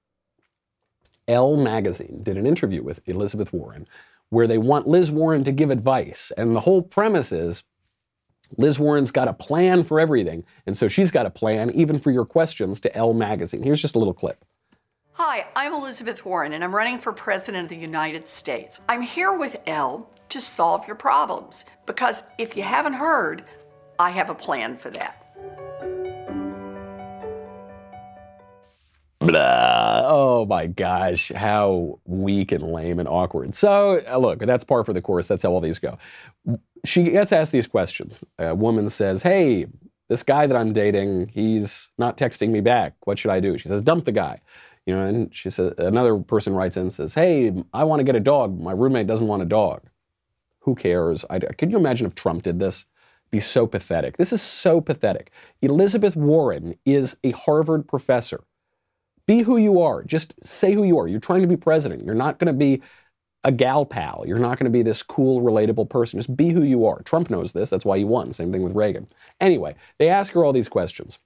[1.27, 3.87] Elle magazine did an interview with Elizabeth Warren
[4.29, 6.31] where they want Liz Warren to give advice.
[6.37, 7.63] And the whole premise is
[8.57, 10.43] Liz Warren's got a plan for everything.
[10.65, 13.63] And so she's got a plan even for your questions to Elle magazine.
[13.63, 14.43] Here's just a little clip.
[15.13, 18.79] Hi, I'm Elizabeth Warren, and I'm running for President of the United States.
[18.89, 23.43] I'm here with Elle to solve your problems because if you haven't heard,
[23.99, 25.19] I have a plan for that.
[29.19, 30.01] Blah.
[30.05, 33.55] Oh my gosh, how weak and lame and awkward.
[33.55, 35.27] So, uh, look, that's par for the course.
[35.27, 35.97] That's how all these go.
[36.85, 38.23] She gets asked these questions.
[38.39, 39.67] A woman says, Hey,
[40.09, 42.93] this guy that I'm dating, he's not texting me back.
[43.05, 43.57] What should I do?
[43.57, 44.41] She says, Dump the guy.
[44.85, 48.03] You know, and she says, another person writes in and says, Hey, I want to
[48.03, 48.59] get a dog.
[48.59, 49.81] My roommate doesn't want a dog.
[50.59, 51.25] Who cares?
[51.29, 52.85] I, could you imagine if Trump did this?
[53.31, 54.17] Be so pathetic.
[54.17, 55.31] This is so pathetic.
[55.61, 58.43] Elizabeth Warren is a Harvard professor
[59.25, 60.03] be who you are.
[60.03, 61.07] Just say who you are.
[61.07, 62.05] You're trying to be president.
[62.05, 62.81] You're not going to be
[63.43, 64.23] a gal pal.
[64.25, 66.19] You're not going to be this cool, relatable person.
[66.19, 67.01] Just be who you are.
[67.03, 67.69] Trump knows this.
[67.69, 68.31] That's why he won.
[68.33, 69.07] Same thing with Reagan.
[69.41, 71.17] Anyway, they ask her all these questions,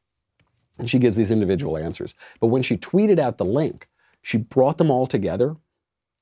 [0.80, 2.16] and she gives these individual answers.
[2.40, 3.88] But when she tweeted out the link,
[4.24, 5.56] she brought them all together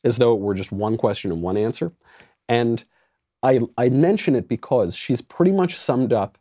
[0.04, 1.92] as though it were just one question and one answer.
[2.48, 2.84] And
[3.42, 6.38] I, I mention it because she's pretty much summed up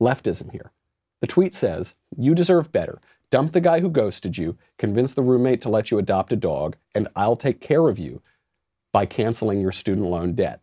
[0.00, 0.72] leftism here.
[1.20, 3.00] The tweet says, You deserve better.
[3.30, 6.76] Dump the guy who ghosted you, convince the roommate to let you adopt a dog,
[6.94, 8.20] and I'll take care of you
[8.94, 10.60] by canceling your student loan debt.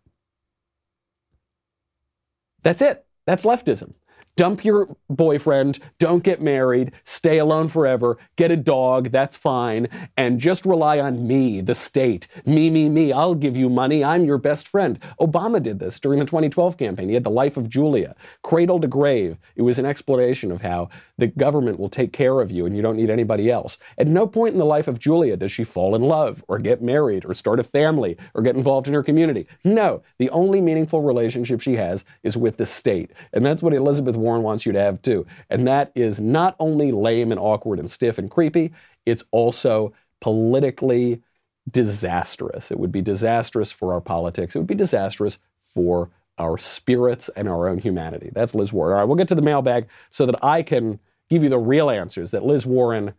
[2.63, 3.05] That's it.
[3.25, 3.93] That's leftism
[4.35, 10.39] dump your boyfriend, don't get married, stay alone forever, get a dog, that's fine, and
[10.39, 12.27] just rely on me, the state.
[12.45, 14.99] Me, me, me, I'll give you money, I'm your best friend.
[15.19, 17.09] Obama did this during the 2012 campaign.
[17.09, 19.37] He had The Life of Julia, cradle to grave.
[19.55, 20.89] It was an explanation of how
[21.21, 23.77] the government will take care of you and you don't need anybody else.
[23.99, 26.81] At no point in the life of Julia does she fall in love or get
[26.81, 29.45] married or start a family or get involved in her community.
[29.63, 33.11] No, the only meaningful relationship she has is with the state.
[33.33, 35.23] And that's what Elizabeth Warren wants you to have too.
[35.51, 38.73] And that is not only lame and awkward and stiff and creepy,
[39.05, 41.21] it's also politically
[41.69, 42.71] disastrous.
[42.71, 44.55] It would be disastrous for our politics.
[44.55, 48.31] It would be disastrous for our spirits and our own humanity.
[48.33, 48.93] That's Liz Warren.
[48.93, 50.99] All right, we'll get to the mailbag so that I can
[51.31, 53.13] give you the real answers that Liz Warren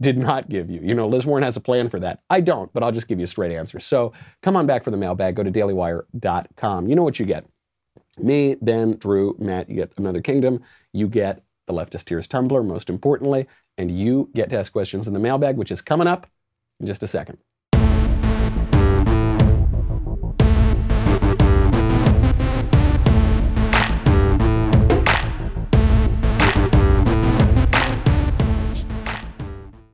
[0.00, 0.80] did not give you.
[0.80, 2.22] You know, Liz Warren has a plan for that.
[2.30, 3.78] I don't, but I'll just give you a straight answer.
[3.78, 5.36] So come on back for the mailbag.
[5.36, 6.88] Go to dailywire.com.
[6.88, 7.44] You know what you get.
[8.18, 10.62] Me, Ben, Drew, Matt, you get another kingdom.
[10.94, 13.46] You get the leftist tears tumbler, most importantly,
[13.76, 16.26] and you get to ask questions in the mailbag, which is coming up
[16.80, 17.36] in just a second.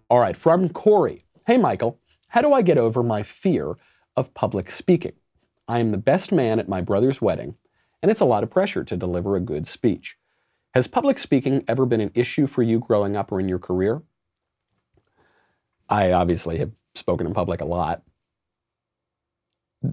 [0.08, 1.24] All right, from Corey.
[1.46, 1.98] Hey, Michael,
[2.28, 3.76] how do I get over my fear
[4.16, 5.14] of public speaking?
[5.66, 7.56] I am the best man at my brother's wedding,
[8.02, 10.16] and it's a lot of pressure to deliver a good speech.
[10.74, 14.00] Has public speaking ever been an issue for you growing up or in your career?
[15.88, 18.02] I obviously have spoken in public a lot.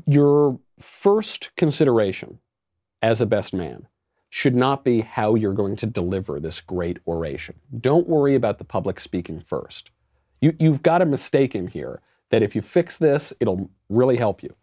[0.05, 2.38] Your first consideration
[3.01, 3.88] as a best man
[4.30, 7.55] should not be how you're going to deliver this great oration.
[7.80, 9.89] Don't worry about the public speaking first.
[10.43, 14.43] You, you've got a mistake in here that if you fix this, it'll really help
[14.43, 14.53] you.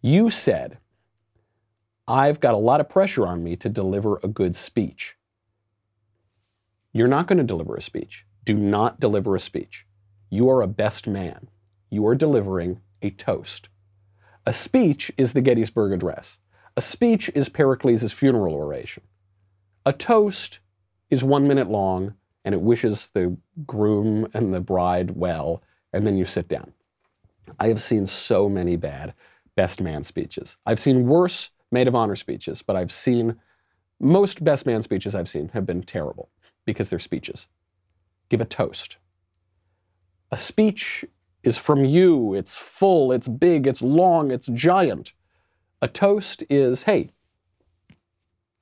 [0.00, 0.78] You said,
[2.06, 5.16] I've got a lot of pressure on me to deliver a good speech.
[6.92, 8.24] You're not going to deliver a speech.
[8.44, 9.84] Do not deliver a speech.
[10.30, 11.48] You are a best man.
[11.90, 13.68] You are delivering a toast.
[14.46, 16.38] A speech is the Gettysburg Address.
[16.76, 19.02] A speech is Pericles' funeral oration.
[19.84, 20.60] A toast
[21.10, 22.14] is one minute long
[22.44, 23.36] and it wishes the
[23.66, 26.72] groom and the bride well, and then you sit down.
[27.58, 29.14] I have seen so many bad
[29.56, 30.56] best man speeches.
[30.66, 33.36] I've seen worse maid of honor speeches, but I've seen
[34.00, 36.28] most best man speeches I've seen have been terrible
[36.64, 37.48] because they're speeches.
[38.28, 38.96] Give a toast.
[40.30, 41.04] A speech
[41.42, 45.12] is from you, it's full, it's big, it's long, it's giant.
[45.82, 47.10] A toast is, hey,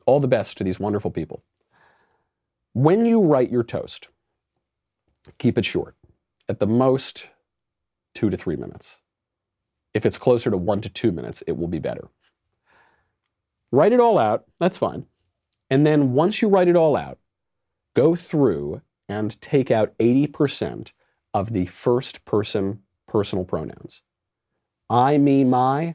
[0.06, 1.42] all the best to these wonderful people.
[2.74, 4.08] When you write your toast,
[5.38, 5.94] keep it short.
[6.48, 7.28] At the most,
[8.14, 8.98] two to three minutes.
[9.94, 12.08] If it's closer to one to two minutes, it will be better.
[13.70, 15.06] Write it all out, that's fine.
[15.70, 17.18] And then once you write it all out,
[17.94, 20.92] go through and take out 80%
[21.34, 24.02] of the first person personal pronouns.
[24.88, 25.94] I, me, my,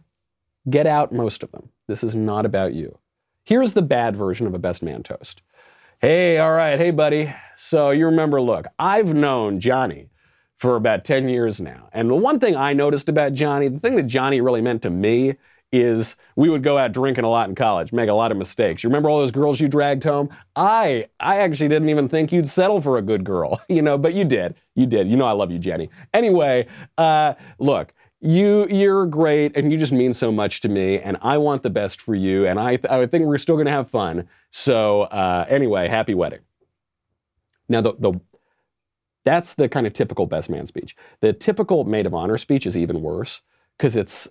[0.70, 1.70] get out most of them.
[1.88, 2.98] This is not about you.
[3.44, 5.42] Here's the bad version of a best man toast.
[6.00, 7.34] Hey, all right, hey, buddy.
[7.56, 10.10] So you remember, look, I've known Johnny
[10.58, 11.90] for about 10 years now.
[11.92, 14.90] And the one thing I noticed about Johnny, the thing that Johnny really meant to
[14.90, 15.36] me
[15.72, 18.84] is we would go out drinking a lot in college, make a lot of mistakes.
[18.84, 20.30] You remember all those girls you dragged home?
[20.56, 24.14] I I actually didn't even think you'd settle for a good girl, you know, but
[24.14, 24.56] you did.
[24.76, 25.08] You did.
[25.10, 25.90] You know I love you, Jenny.
[26.14, 26.68] Anyway,
[26.98, 31.38] uh, look, you you're great and you just mean so much to me and I
[31.38, 34.28] want the best for you and I I think we're still going to have fun.
[34.52, 36.40] So uh, anyway, happy wedding.
[37.70, 38.20] Now the the
[39.26, 40.96] that's the kind of typical best man speech.
[41.22, 43.42] The typical maid of honor speech is even worse
[43.78, 44.28] because it's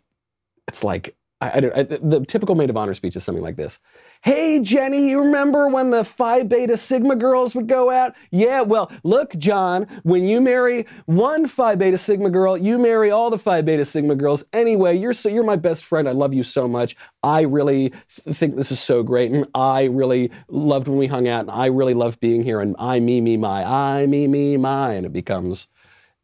[0.69, 3.79] it's like I, I, I, the typical maid of honor speech is something like this.
[4.23, 8.15] Hey, Jenny, you remember when the Phi Beta Sigma girls would go out?
[8.33, 13.31] Yeah, well, look, John, when you marry one Phi Beta Sigma girl, you marry all
[13.31, 14.45] the Phi Beta Sigma girls.
[14.53, 16.09] Anyway, you're so, you're my best friend.
[16.09, 16.97] I love you so much.
[17.23, 21.29] I really th- think this is so great, and I really loved when we hung
[21.29, 22.61] out, and I really love being here.
[22.61, 25.69] And I, me, me, my, I, me, me, my, and it becomes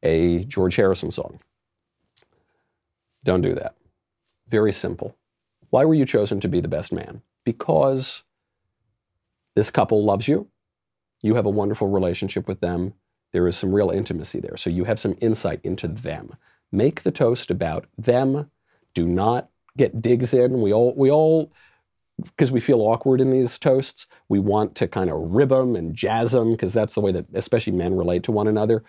[0.02, 1.38] a George Harrison song.
[3.24, 3.76] Don't do that.
[4.48, 5.16] Very simple.
[5.70, 7.22] Why were you chosen to be the best man?
[7.44, 8.22] Because
[9.54, 10.48] this couple loves you.
[11.22, 12.94] You have a wonderful relationship with them.
[13.32, 14.56] There is some real intimacy there.
[14.56, 16.34] So you have some insight into them.
[16.70, 18.50] Make the toast about them.
[18.94, 20.60] Do not get digs in.
[20.60, 21.52] We all, we all,
[22.22, 25.94] because we feel awkward in these toasts, we want to kind of rib them and
[25.94, 28.84] jazz them because that's the way that especially men relate to one another.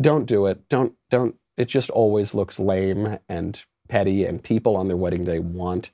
[0.00, 0.68] Don't do it.
[0.68, 5.38] Don't, don't, it just always looks lame and petty, and people on their wedding day
[5.38, 5.90] want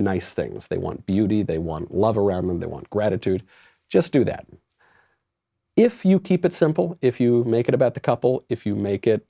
[0.00, 0.66] nice things.
[0.66, 3.42] They want beauty, they want love around them, they want gratitude.
[3.88, 4.46] Just do that.
[5.76, 9.06] If you keep it simple, if you make it about the couple, if you make
[9.06, 9.26] it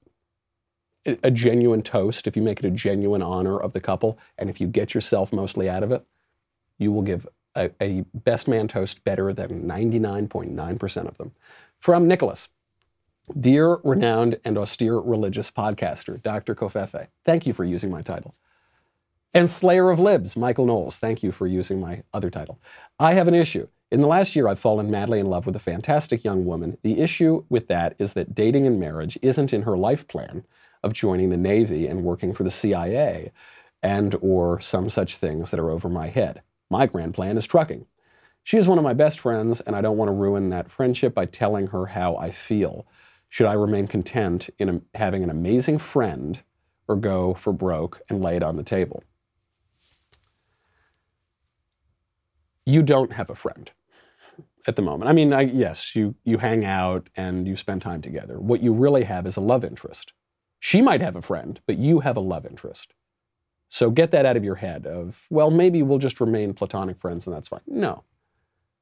[1.07, 4.61] a genuine toast, if you make it a genuine honor of the couple, and if
[4.61, 6.05] you get yourself mostly out of it,
[6.79, 11.33] you will give a, a best man toast better than 99.9% of them.
[11.79, 12.49] From Nicholas.
[13.39, 16.55] Dear renowned and austere religious podcaster, Dr.
[16.55, 18.35] Kofefe, thank you for using my title.
[19.33, 22.61] And Slayer of Libs, Michael Knowles, thank you for using my other title.
[22.99, 23.69] I have an issue.
[23.93, 26.77] In the last year, I've fallen madly in love with a fantastic young woman.
[26.83, 30.45] The issue with that is that dating and marriage isn't in her life plan
[30.83, 33.31] of joining the Navy and working for the CIA
[33.85, 36.43] and or some such things that are over my head.
[36.69, 37.87] My grand plan is trucking.
[38.43, 41.15] She is one of my best friends, and I don't want to ruin that friendship
[41.15, 42.85] by telling her how I feel.
[43.29, 46.41] Should I remain content in having an amazing friend
[46.89, 49.05] or go for broke and lay it on the table?
[52.67, 53.71] You don't have a friend
[54.67, 55.09] at the moment.
[55.09, 58.39] I mean, I, yes, you, you hang out and you spend time together.
[58.39, 60.13] What you really have is a love interest.
[60.61, 62.93] She might have a friend, but you have a love interest.
[63.69, 67.27] So get that out of your head of, well, maybe we'll just remain platonic friends
[67.27, 67.61] and that's fine.
[67.67, 68.05] No.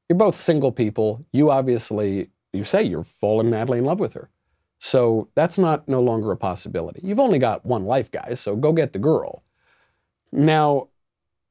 [0.08, 1.24] You're both single people.
[1.32, 4.30] You obviously, you say you're falling madly in love with her.
[4.78, 7.00] So that's not no longer a possibility.
[7.04, 9.42] You've only got one life, guys, so go get the girl.
[10.32, 10.88] Now,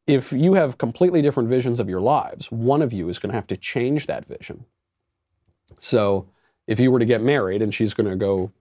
[0.08, 3.36] if you have completely different visions of your lives, one of you is going to
[3.36, 4.66] have to change that vision.
[5.80, 6.28] So
[6.66, 8.52] if you were to get married and she's going to go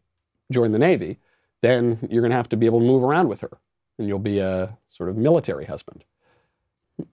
[0.51, 1.19] join the Navy,
[1.63, 3.59] then you're going to have to be able to move around with her
[3.99, 6.05] and you'll be a sort of military husband.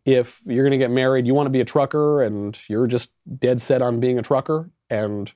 [0.06, 3.12] If you're going to get married, you want to be a trucker and you're just
[3.40, 5.32] dead set on being a trucker and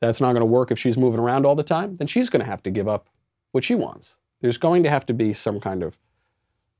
[0.00, 2.40] that's not going to work if she's moving around all the time, then she's going
[2.40, 3.08] to have to give up
[3.52, 4.16] what she wants.
[4.40, 5.96] There's going to have to be some kind of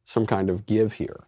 [0.04, 1.26] some kind of give here.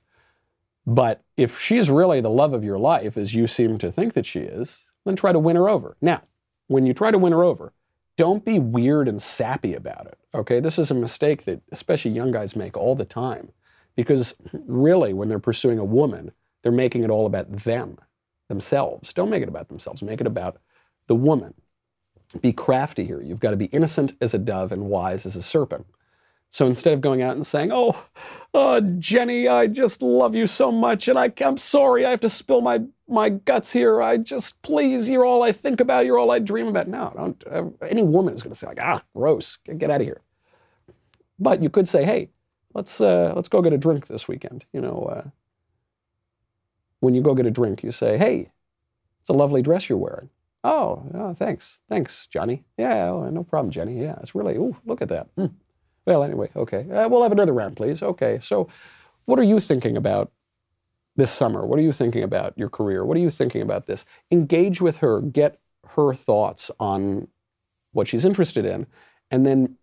[0.86, 4.26] But if she's really the love of your life, as you seem to think that
[4.26, 5.96] she is, then try to win her over.
[6.00, 6.22] Now,
[6.66, 7.72] when you try to win her over,
[8.16, 10.18] don't be weird and sappy about it.
[10.34, 13.50] Okay, this is a mistake that especially young guys make all the time,
[13.96, 14.34] because
[14.66, 16.30] really, when they're pursuing a woman,
[16.62, 17.98] they're making it all about them,
[18.48, 19.12] themselves.
[19.12, 20.02] Don't make it about themselves.
[20.02, 20.58] Make it about
[21.06, 21.54] the woman.
[22.40, 23.20] Be crafty here.
[23.20, 25.86] You've got to be innocent as a dove and wise as a serpent.
[26.54, 28.00] So instead of going out and saying, "Oh,
[28.54, 32.30] uh, Jenny, I just love you so much, and I, I'm sorry I have to
[32.30, 34.00] spill my my guts here.
[34.00, 36.06] I just please, you're all I think about.
[36.06, 37.44] You're all I dream about." No, don't.
[37.50, 40.20] Uh, any woman is going to say like, "Ah, gross, get, get out of here."
[41.40, 42.30] But you could say, "Hey,
[42.72, 45.28] let's uh, let's go get a drink this weekend." You know, uh,
[47.00, 48.48] when you go get a drink, you say, "Hey,
[49.22, 50.30] it's a lovely dress you're wearing."
[50.62, 52.62] Oh, oh thanks, thanks, Johnny.
[52.78, 54.00] Yeah, oh, no problem, Jenny.
[54.00, 54.54] Yeah, it's really.
[54.54, 55.34] Ooh, look at that.
[55.34, 55.50] Mm.
[56.06, 56.88] Well, anyway, okay.
[56.90, 58.02] Uh, we'll have another round, please.
[58.02, 58.38] Okay.
[58.40, 58.68] So,
[59.24, 60.30] what are you thinking about
[61.16, 61.66] this summer?
[61.66, 63.04] What are you thinking about your career?
[63.04, 64.04] What are you thinking about this?
[64.30, 67.28] Engage with her, get her thoughts on
[67.92, 68.86] what she's interested in,
[69.30, 69.76] and then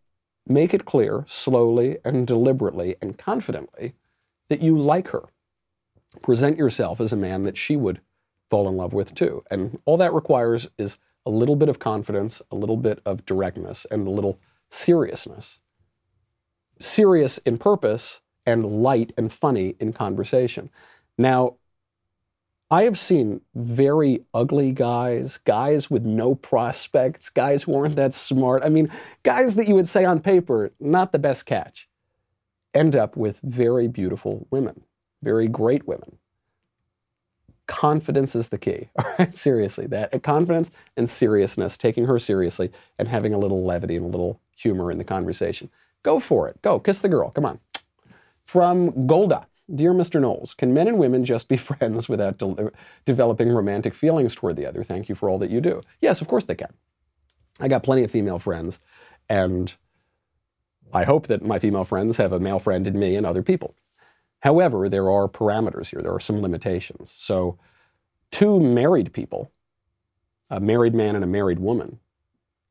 [0.48, 3.96] make it clear slowly and deliberately and confidently
[4.50, 5.24] that you like her.
[6.22, 8.00] Present yourself as a man that she would
[8.50, 9.44] fall in love with too.
[9.50, 13.86] And all that requires is a little bit of confidence, a little bit of directness,
[13.90, 15.60] and a little seriousness
[16.82, 20.70] serious in purpose and light and funny in conversation.
[21.18, 21.56] Now,
[22.72, 28.64] I have seen very ugly guys, guys with no prospects, guys who aren't that smart.
[28.64, 28.90] I mean,
[29.24, 31.90] guys that you would say on paper, not the best catch,
[32.74, 34.82] end up with very beautiful women,
[35.22, 36.18] very great women.
[37.68, 38.90] Confidence is the key.
[38.98, 43.98] All right, seriously, that confidence and seriousness, taking her seriously and having a little levity
[43.98, 45.70] and a little humor in the conversation.
[46.04, 46.62] Go for it.
[46.62, 46.80] Go.
[46.80, 47.30] Kiss the girl.
[47.32, 47.60] Come on.
[48.44, 49.48] From Golda.
[49.74, 50.20] Dear Mr.
[50.20, 52.72] Knowles, can men and women just be friends without de-
[53.06, 54.84] developing romantic feelings toward the other?
[54.84, 55.82] Thank you for all that you do.
[56.02, 56.74] Yes, of course they can.
[57.60, 58.80] I got plenty of female friends,
[59.30, 59.74] and
[60.94, 63.76] I hope that my female friends have a male friend in me and other people.
[64.42, 67.12] However, there are parameters here, there are some limitations.
[67.12, 67.58] So,
[68.32, 69.52] two married people,
[70.50, 72.00] a married man and a married woman,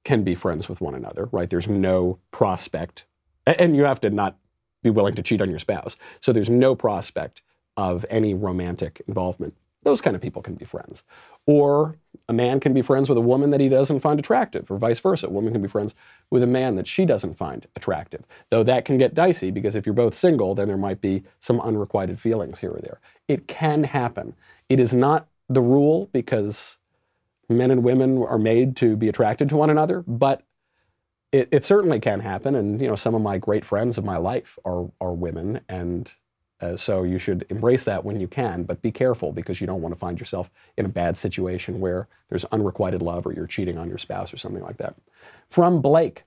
[0.05, 1.49] can be friends with one another, right?
[1.49, 3.07] There's no prospect
[3.47, 4.37] and you have to not
[4.83, 5.97] be willing to cheat on your spouse.
[6.21, 7.43] So there's no prospect
[7.77, 9.55] of any romantic involvement.
[9.83, 11.05] Those kind of people can be friends.
[11.47, 11.97] Or
[12.29, 14.99] a man can be friends with a woman that he doesn't find attractive, or vice
[14.99, 15.27] versa.
[15.27, 15.95] A woman can be friends
[16.31, 18.23] with a man that she doesn't find attractive.
[18.51, 21.61] Though that can get dicey because if you're both single, then there might be some
[21.61, 23.01] unrequited feelings here or there.
[23.29, 24.35] It can happen.
[24.69, 26.77] It is not the rule because
[27.49, 30.43] men and women are made to be attracted to one another, but
[31.33, 34.17] it, it, certainly can happen, and you know some of my great friends of my
[34.17, 36.13] life are are women, and
[36.61, 39.81] uh, so you should embrace that when you can, but be careful because you don't
[39.81, 43.79] want to find yourself in a bad situation where there's unrequited love or you're cheating
[43.79, 44.95] on your spouse or something like that.
[45.49, 46.25] From Blake,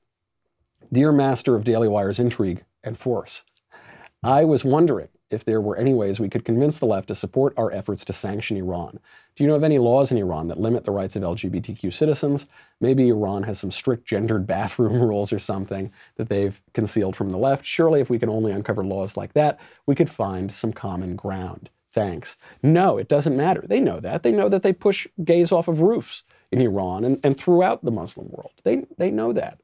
[0.91, 3.43] dear master of Daily Wire's intrigue and force,
[4.23, 7.53] I was wondering if there were any ways we could convince the left to support
[7.57, 8.99] our efforts to sanction Iran.
[9.35, 12.47] Do you know of any laws in Iran that limit the rights of LGBTQ citizens?
[12.79, 17.37] Maybe Iran has some strict gendered bathroom rules or something that they've concealed from the
[17.37, 17.65] left.
[17.65, 21.69] Surely, if we can only uncover laws like that, we could find some common ground.
[21.93, 22.37] Thanks.
[22.63, 23.63] No, it doesn't matter.
[23.67, 24.23] They know that.
[24.23, 27.91] They know that they push gays off of roofs in Iran and, and throughout the
[27.91, 28.53] Muslim world.
[28.63, 29.59] They, they know that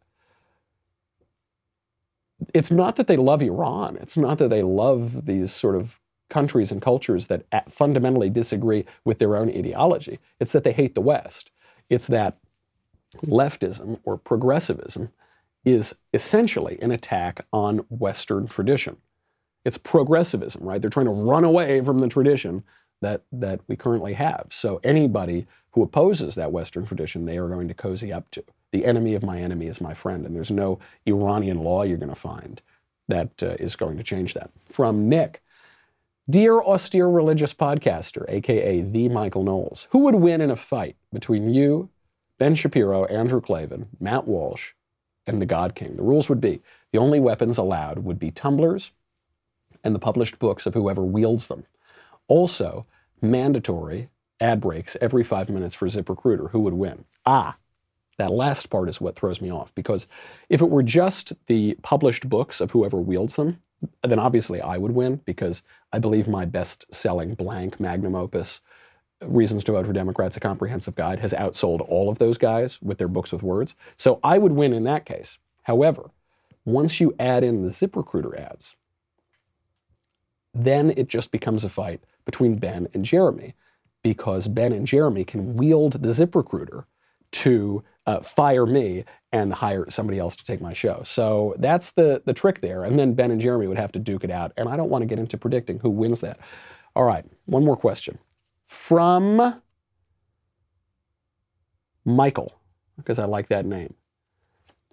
[2.54, 3.98] it's not that they love Iran.
[4.02, 9.20] It's not that they love these sort of countries and cultures that fundamentally disagree with
[9.20, 10.20] their own ideology.
[10.40, 11.52] It's that they hate the West.
[11.90, 12.38] It's that
[13.26, 15.10] leftism or progressivism
[15.66, 18.96] is essentially an attack on Western tradition.
[19.66, 20.82] It's progressivism, right?
[20.82, 22.64] They're trying to run away from the tradition
[23.02, 24.48] that, that we currently have.
[24.52, 28.44] So anybody who opposes that Western tradition, they are going to cozy up to.
[28.72, 32.10] The enemy of my enemy is my friend, and there's no Iranian law you're going
[32.10, 32.62] to find
[33.08, 34.52] that uh, is going to change that.
[34.72, 35.42] From Nick,
[36.30, 41.50] Dear austere religious podcaster, aka the Michael Knowles, who would win in a fight between
[41.50, 41.90] you,
[42.38, 44.74] Ben Shapiro, Andrew Klavan, Matt Walsh,
[45.26, 45.96] and the God King?
[45.96, 46.62] The rules would be
[46.92, 48.92] the only weapons allowed would be tumblers
[49.84, 51.66] and the published books of whoever wields them.
[52.28, 52.86] Also,
[53.24, 54.10] mandatory
[54.40, 56.52] ad breaks every five minutes for ZipRecruiter.
[56.52, 57.06] Who would win?
[57.26, 57.58] Ah,
[58.20, 60.06] that last part is what throws me off because
[60.50, 63.60] if it were just the published books of whoever wields them,
[64.04, 65.64] then obviously I would win because
[65.94, 68.60] I believe my best selling blank magnum opus,
[69.22, 72.98] Reasons to Vote for Democrats, a comprehensive guide, has outsold all of those guys with
[72.98, 73.74] their books with words.
[73.96, 75.38] So I would win in that case.
[75.64, 76.12] However,
[76.66, 78.76] once you add in the ZipRecruiter ads,
[80.54, 83.56] then it just becomes a fight between Ben and Jeremy
[84.04, 86.84] because Ben and Jeremy can wield the ZipRecruiter
[87.32, 91.04] to uh, fire me and hire somebody else to take my show.
[91.06, 92.84] So that's the the trick there.
[92.84, 94.52] And then Ben and Jeremy would have to duke it out.
[94.58, 96.40] And I don't want to get into predicting who wins that.
[96.96, 98.18] All right, one more question
[98.66, 99.62] from
[102.04, 102.60] Michael,
[102.98, 103.94] because I like that name.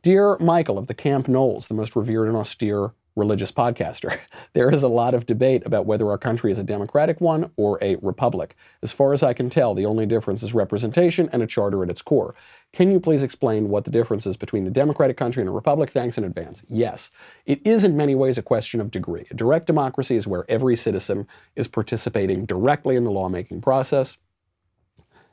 [0.02, 4.18] Dear Michael of the Camp Knowles, the most revered and austere religious podcaster.
[4.52, 7.78] There is a lot of debate about whether our country is a democratic one or
[7.82, 8.56] a republic.
[8.82, 11.90] As far as I can tell, the only difference is representation and a charter at
[11.90, 12.34] its core.
[12.76, 15.88] Can you please explain what the difference is between a democratic country and a republic?
[15.88, 16.62] Thanks in advance.
[16.68, 17.10] Yes,
[17.46, 19.24] it is in many ways a question of degree.
[19.30, 24.18] A direct democracy is where every citizen is participating directly in the lawmaking process.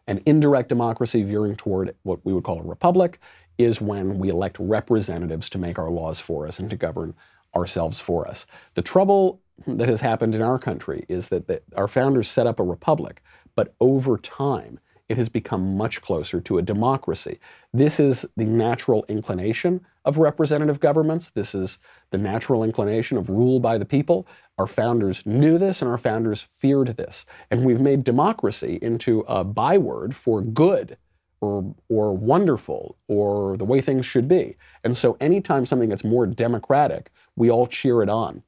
[0.07, 3.19] An indirect democracy veering toward what we would call a republic
[3.57, 7.13] is when we elect representatives to make our laws for us and to govern
[7.57, 8.45] ourselves for us.
[8.75, 12.61] The trouble that has happened in our country is that the, our founders set up
[12.61, 13.21] a republic,
[13.53, 14.79] but over time,
[15.09, 17.39] it has become much closer to a democracy.
[17.73, 21.31] This is the natural inclination of representative governments.
[21.31, 21.79] This is
[22.11, 24.27] the natural inclination of rule by the people.
[24.57, 27.25] Our founders knew this and our founders feared this.
[27.51, 30.97] And we've made democracy into a byword for good
[31.41, 34.55] or, or wonderful or the way things should be.
[34.85, 38.41] And so anytime something gets more democratic, we all cheer it on.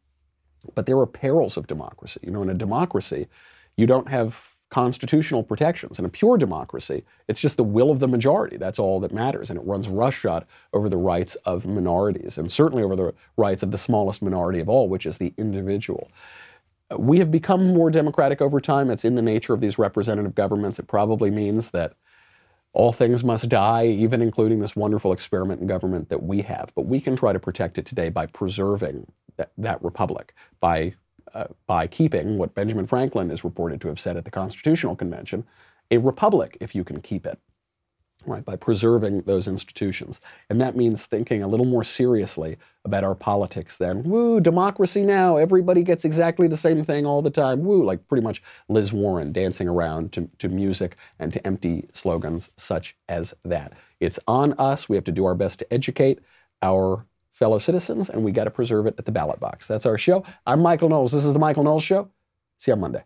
[0.74, 2.22] But there are perils of democracy.
[2.24, 3.28] You know, in a democracy,
[3.76, 6.00] you don't have constitutional protections.
[6.00, 8.58] In a pure democracy, it's just the will of the majority.
[8.58, 9.50] That's all that matters.
[9.50, 13.72] And it runs roughshod over the rights of minorities, and certainly over the rights of
[13.72, 16.12] the smallest minority of all, which is the individual.
[16.98, 18.92] We have become more democratic over time.
[18.92, 20.78] It's in the nature of these representative governments.
[20.78, 21.94] It probably means that
[22.74, 26.74] all things must die, even including this wonderful experiment in government that we have.
[26.76, 29.08] But we can try to protect it today by preserving
[29.38, 30.96] that, that republic, by,
[31.36, 35.46] uh, by keeping what Benjamin Franklin is reported to have said at the Constitutional Convention
[35.92, 37.38] a republic, if you can keep it
[38.26, 40.22] right, by preserving those institutions.
[40.50, 45.38] And that means thinking a little more seriously about our politics than, woo, democracy now,
[45.38, 49.32] everybody gets exactly the same thing all the time, woo, like pretty much Liz Warren
[49.32, 53.74] dancing around to, to music and to empty slogans such as that.
[54.00, 54.90] It's on us.
[54.90, 56.20] We have to do our best to educate
[56.62, 57.06] our
[57.36, 59.68] fellow citizens, and we got to preserve it at the ballot box.
[59.68, 60.24] That's our show.
[60.48, 61.12] I'm Michael Knowles.
[61.12, 62.10] This is the Michael Knowles Show.
[62.58, 63.04] See you on Monday.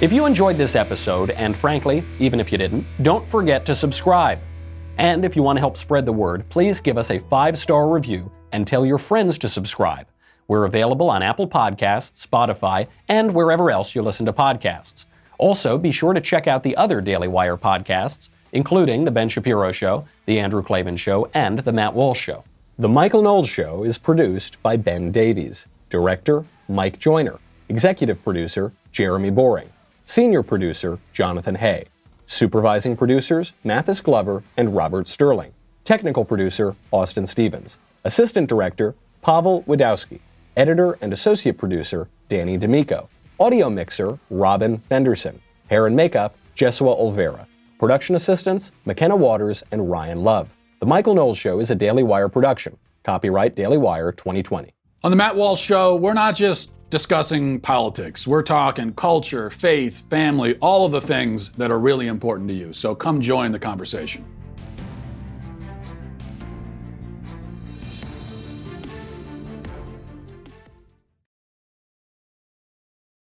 [0.00, 4.38] If you enjoyed this episode, and frankly, even if you didn't, don't forget to subscribe.
[4.96, 7.88] And if you want to help spread the word, please give us a five star
[7.88, 10.06] review and tell your friends to subscribe.
[10.46, 15.04] We're available on Apple Podcasts, Spotify, and wherever else you listen to podcasts.
[15.38, 19.72] Also, be sure to check out the other Daily Wire podcasts, including The Ben Shapiro
[19.72, 22.44] Show, The Andrew Klavan Show, and The Matt Walsh Show.
[22.78, 27.38] The Michael Knowles Show is produced by Ben Davies, director Mike Joyner,
[27.68, 29.68] executive producer Jeremy Boring.
[30.04, 31.84] Senior producer, Jonathan Hay.
[32.26, 35.52] Supervising producers, Mathis Glover and Robert Sterling.
[35.84, 37.78] Technical producer, Austin Stevens.
[38.08, 40.18] Assistant director, Pavel Wadowski.
[40.56, 43.06] Editor and associate producer, Danny D'Amico.
[43.38, 45.38] Audio mixer, Robin Fenderson.
[45.68, 47.44] Hair and makeup, Jesua Olvera.
[47.78, 50.48] Production assistants, McKenna Waters and Ryan Love.
[50.80, 52.78] The Michael Knowles Show is a Daily Wire production.
[53.04, 54.72] Copyright Daily Wire 2020.
[55.04, 58.26] On the Matt Walsh Show, we're not just discussing politics.
[58.26, 62.72] We're talking culture, faith, family, all of the things that are really important to you.
[62.72, 64.24] So come join the conversation.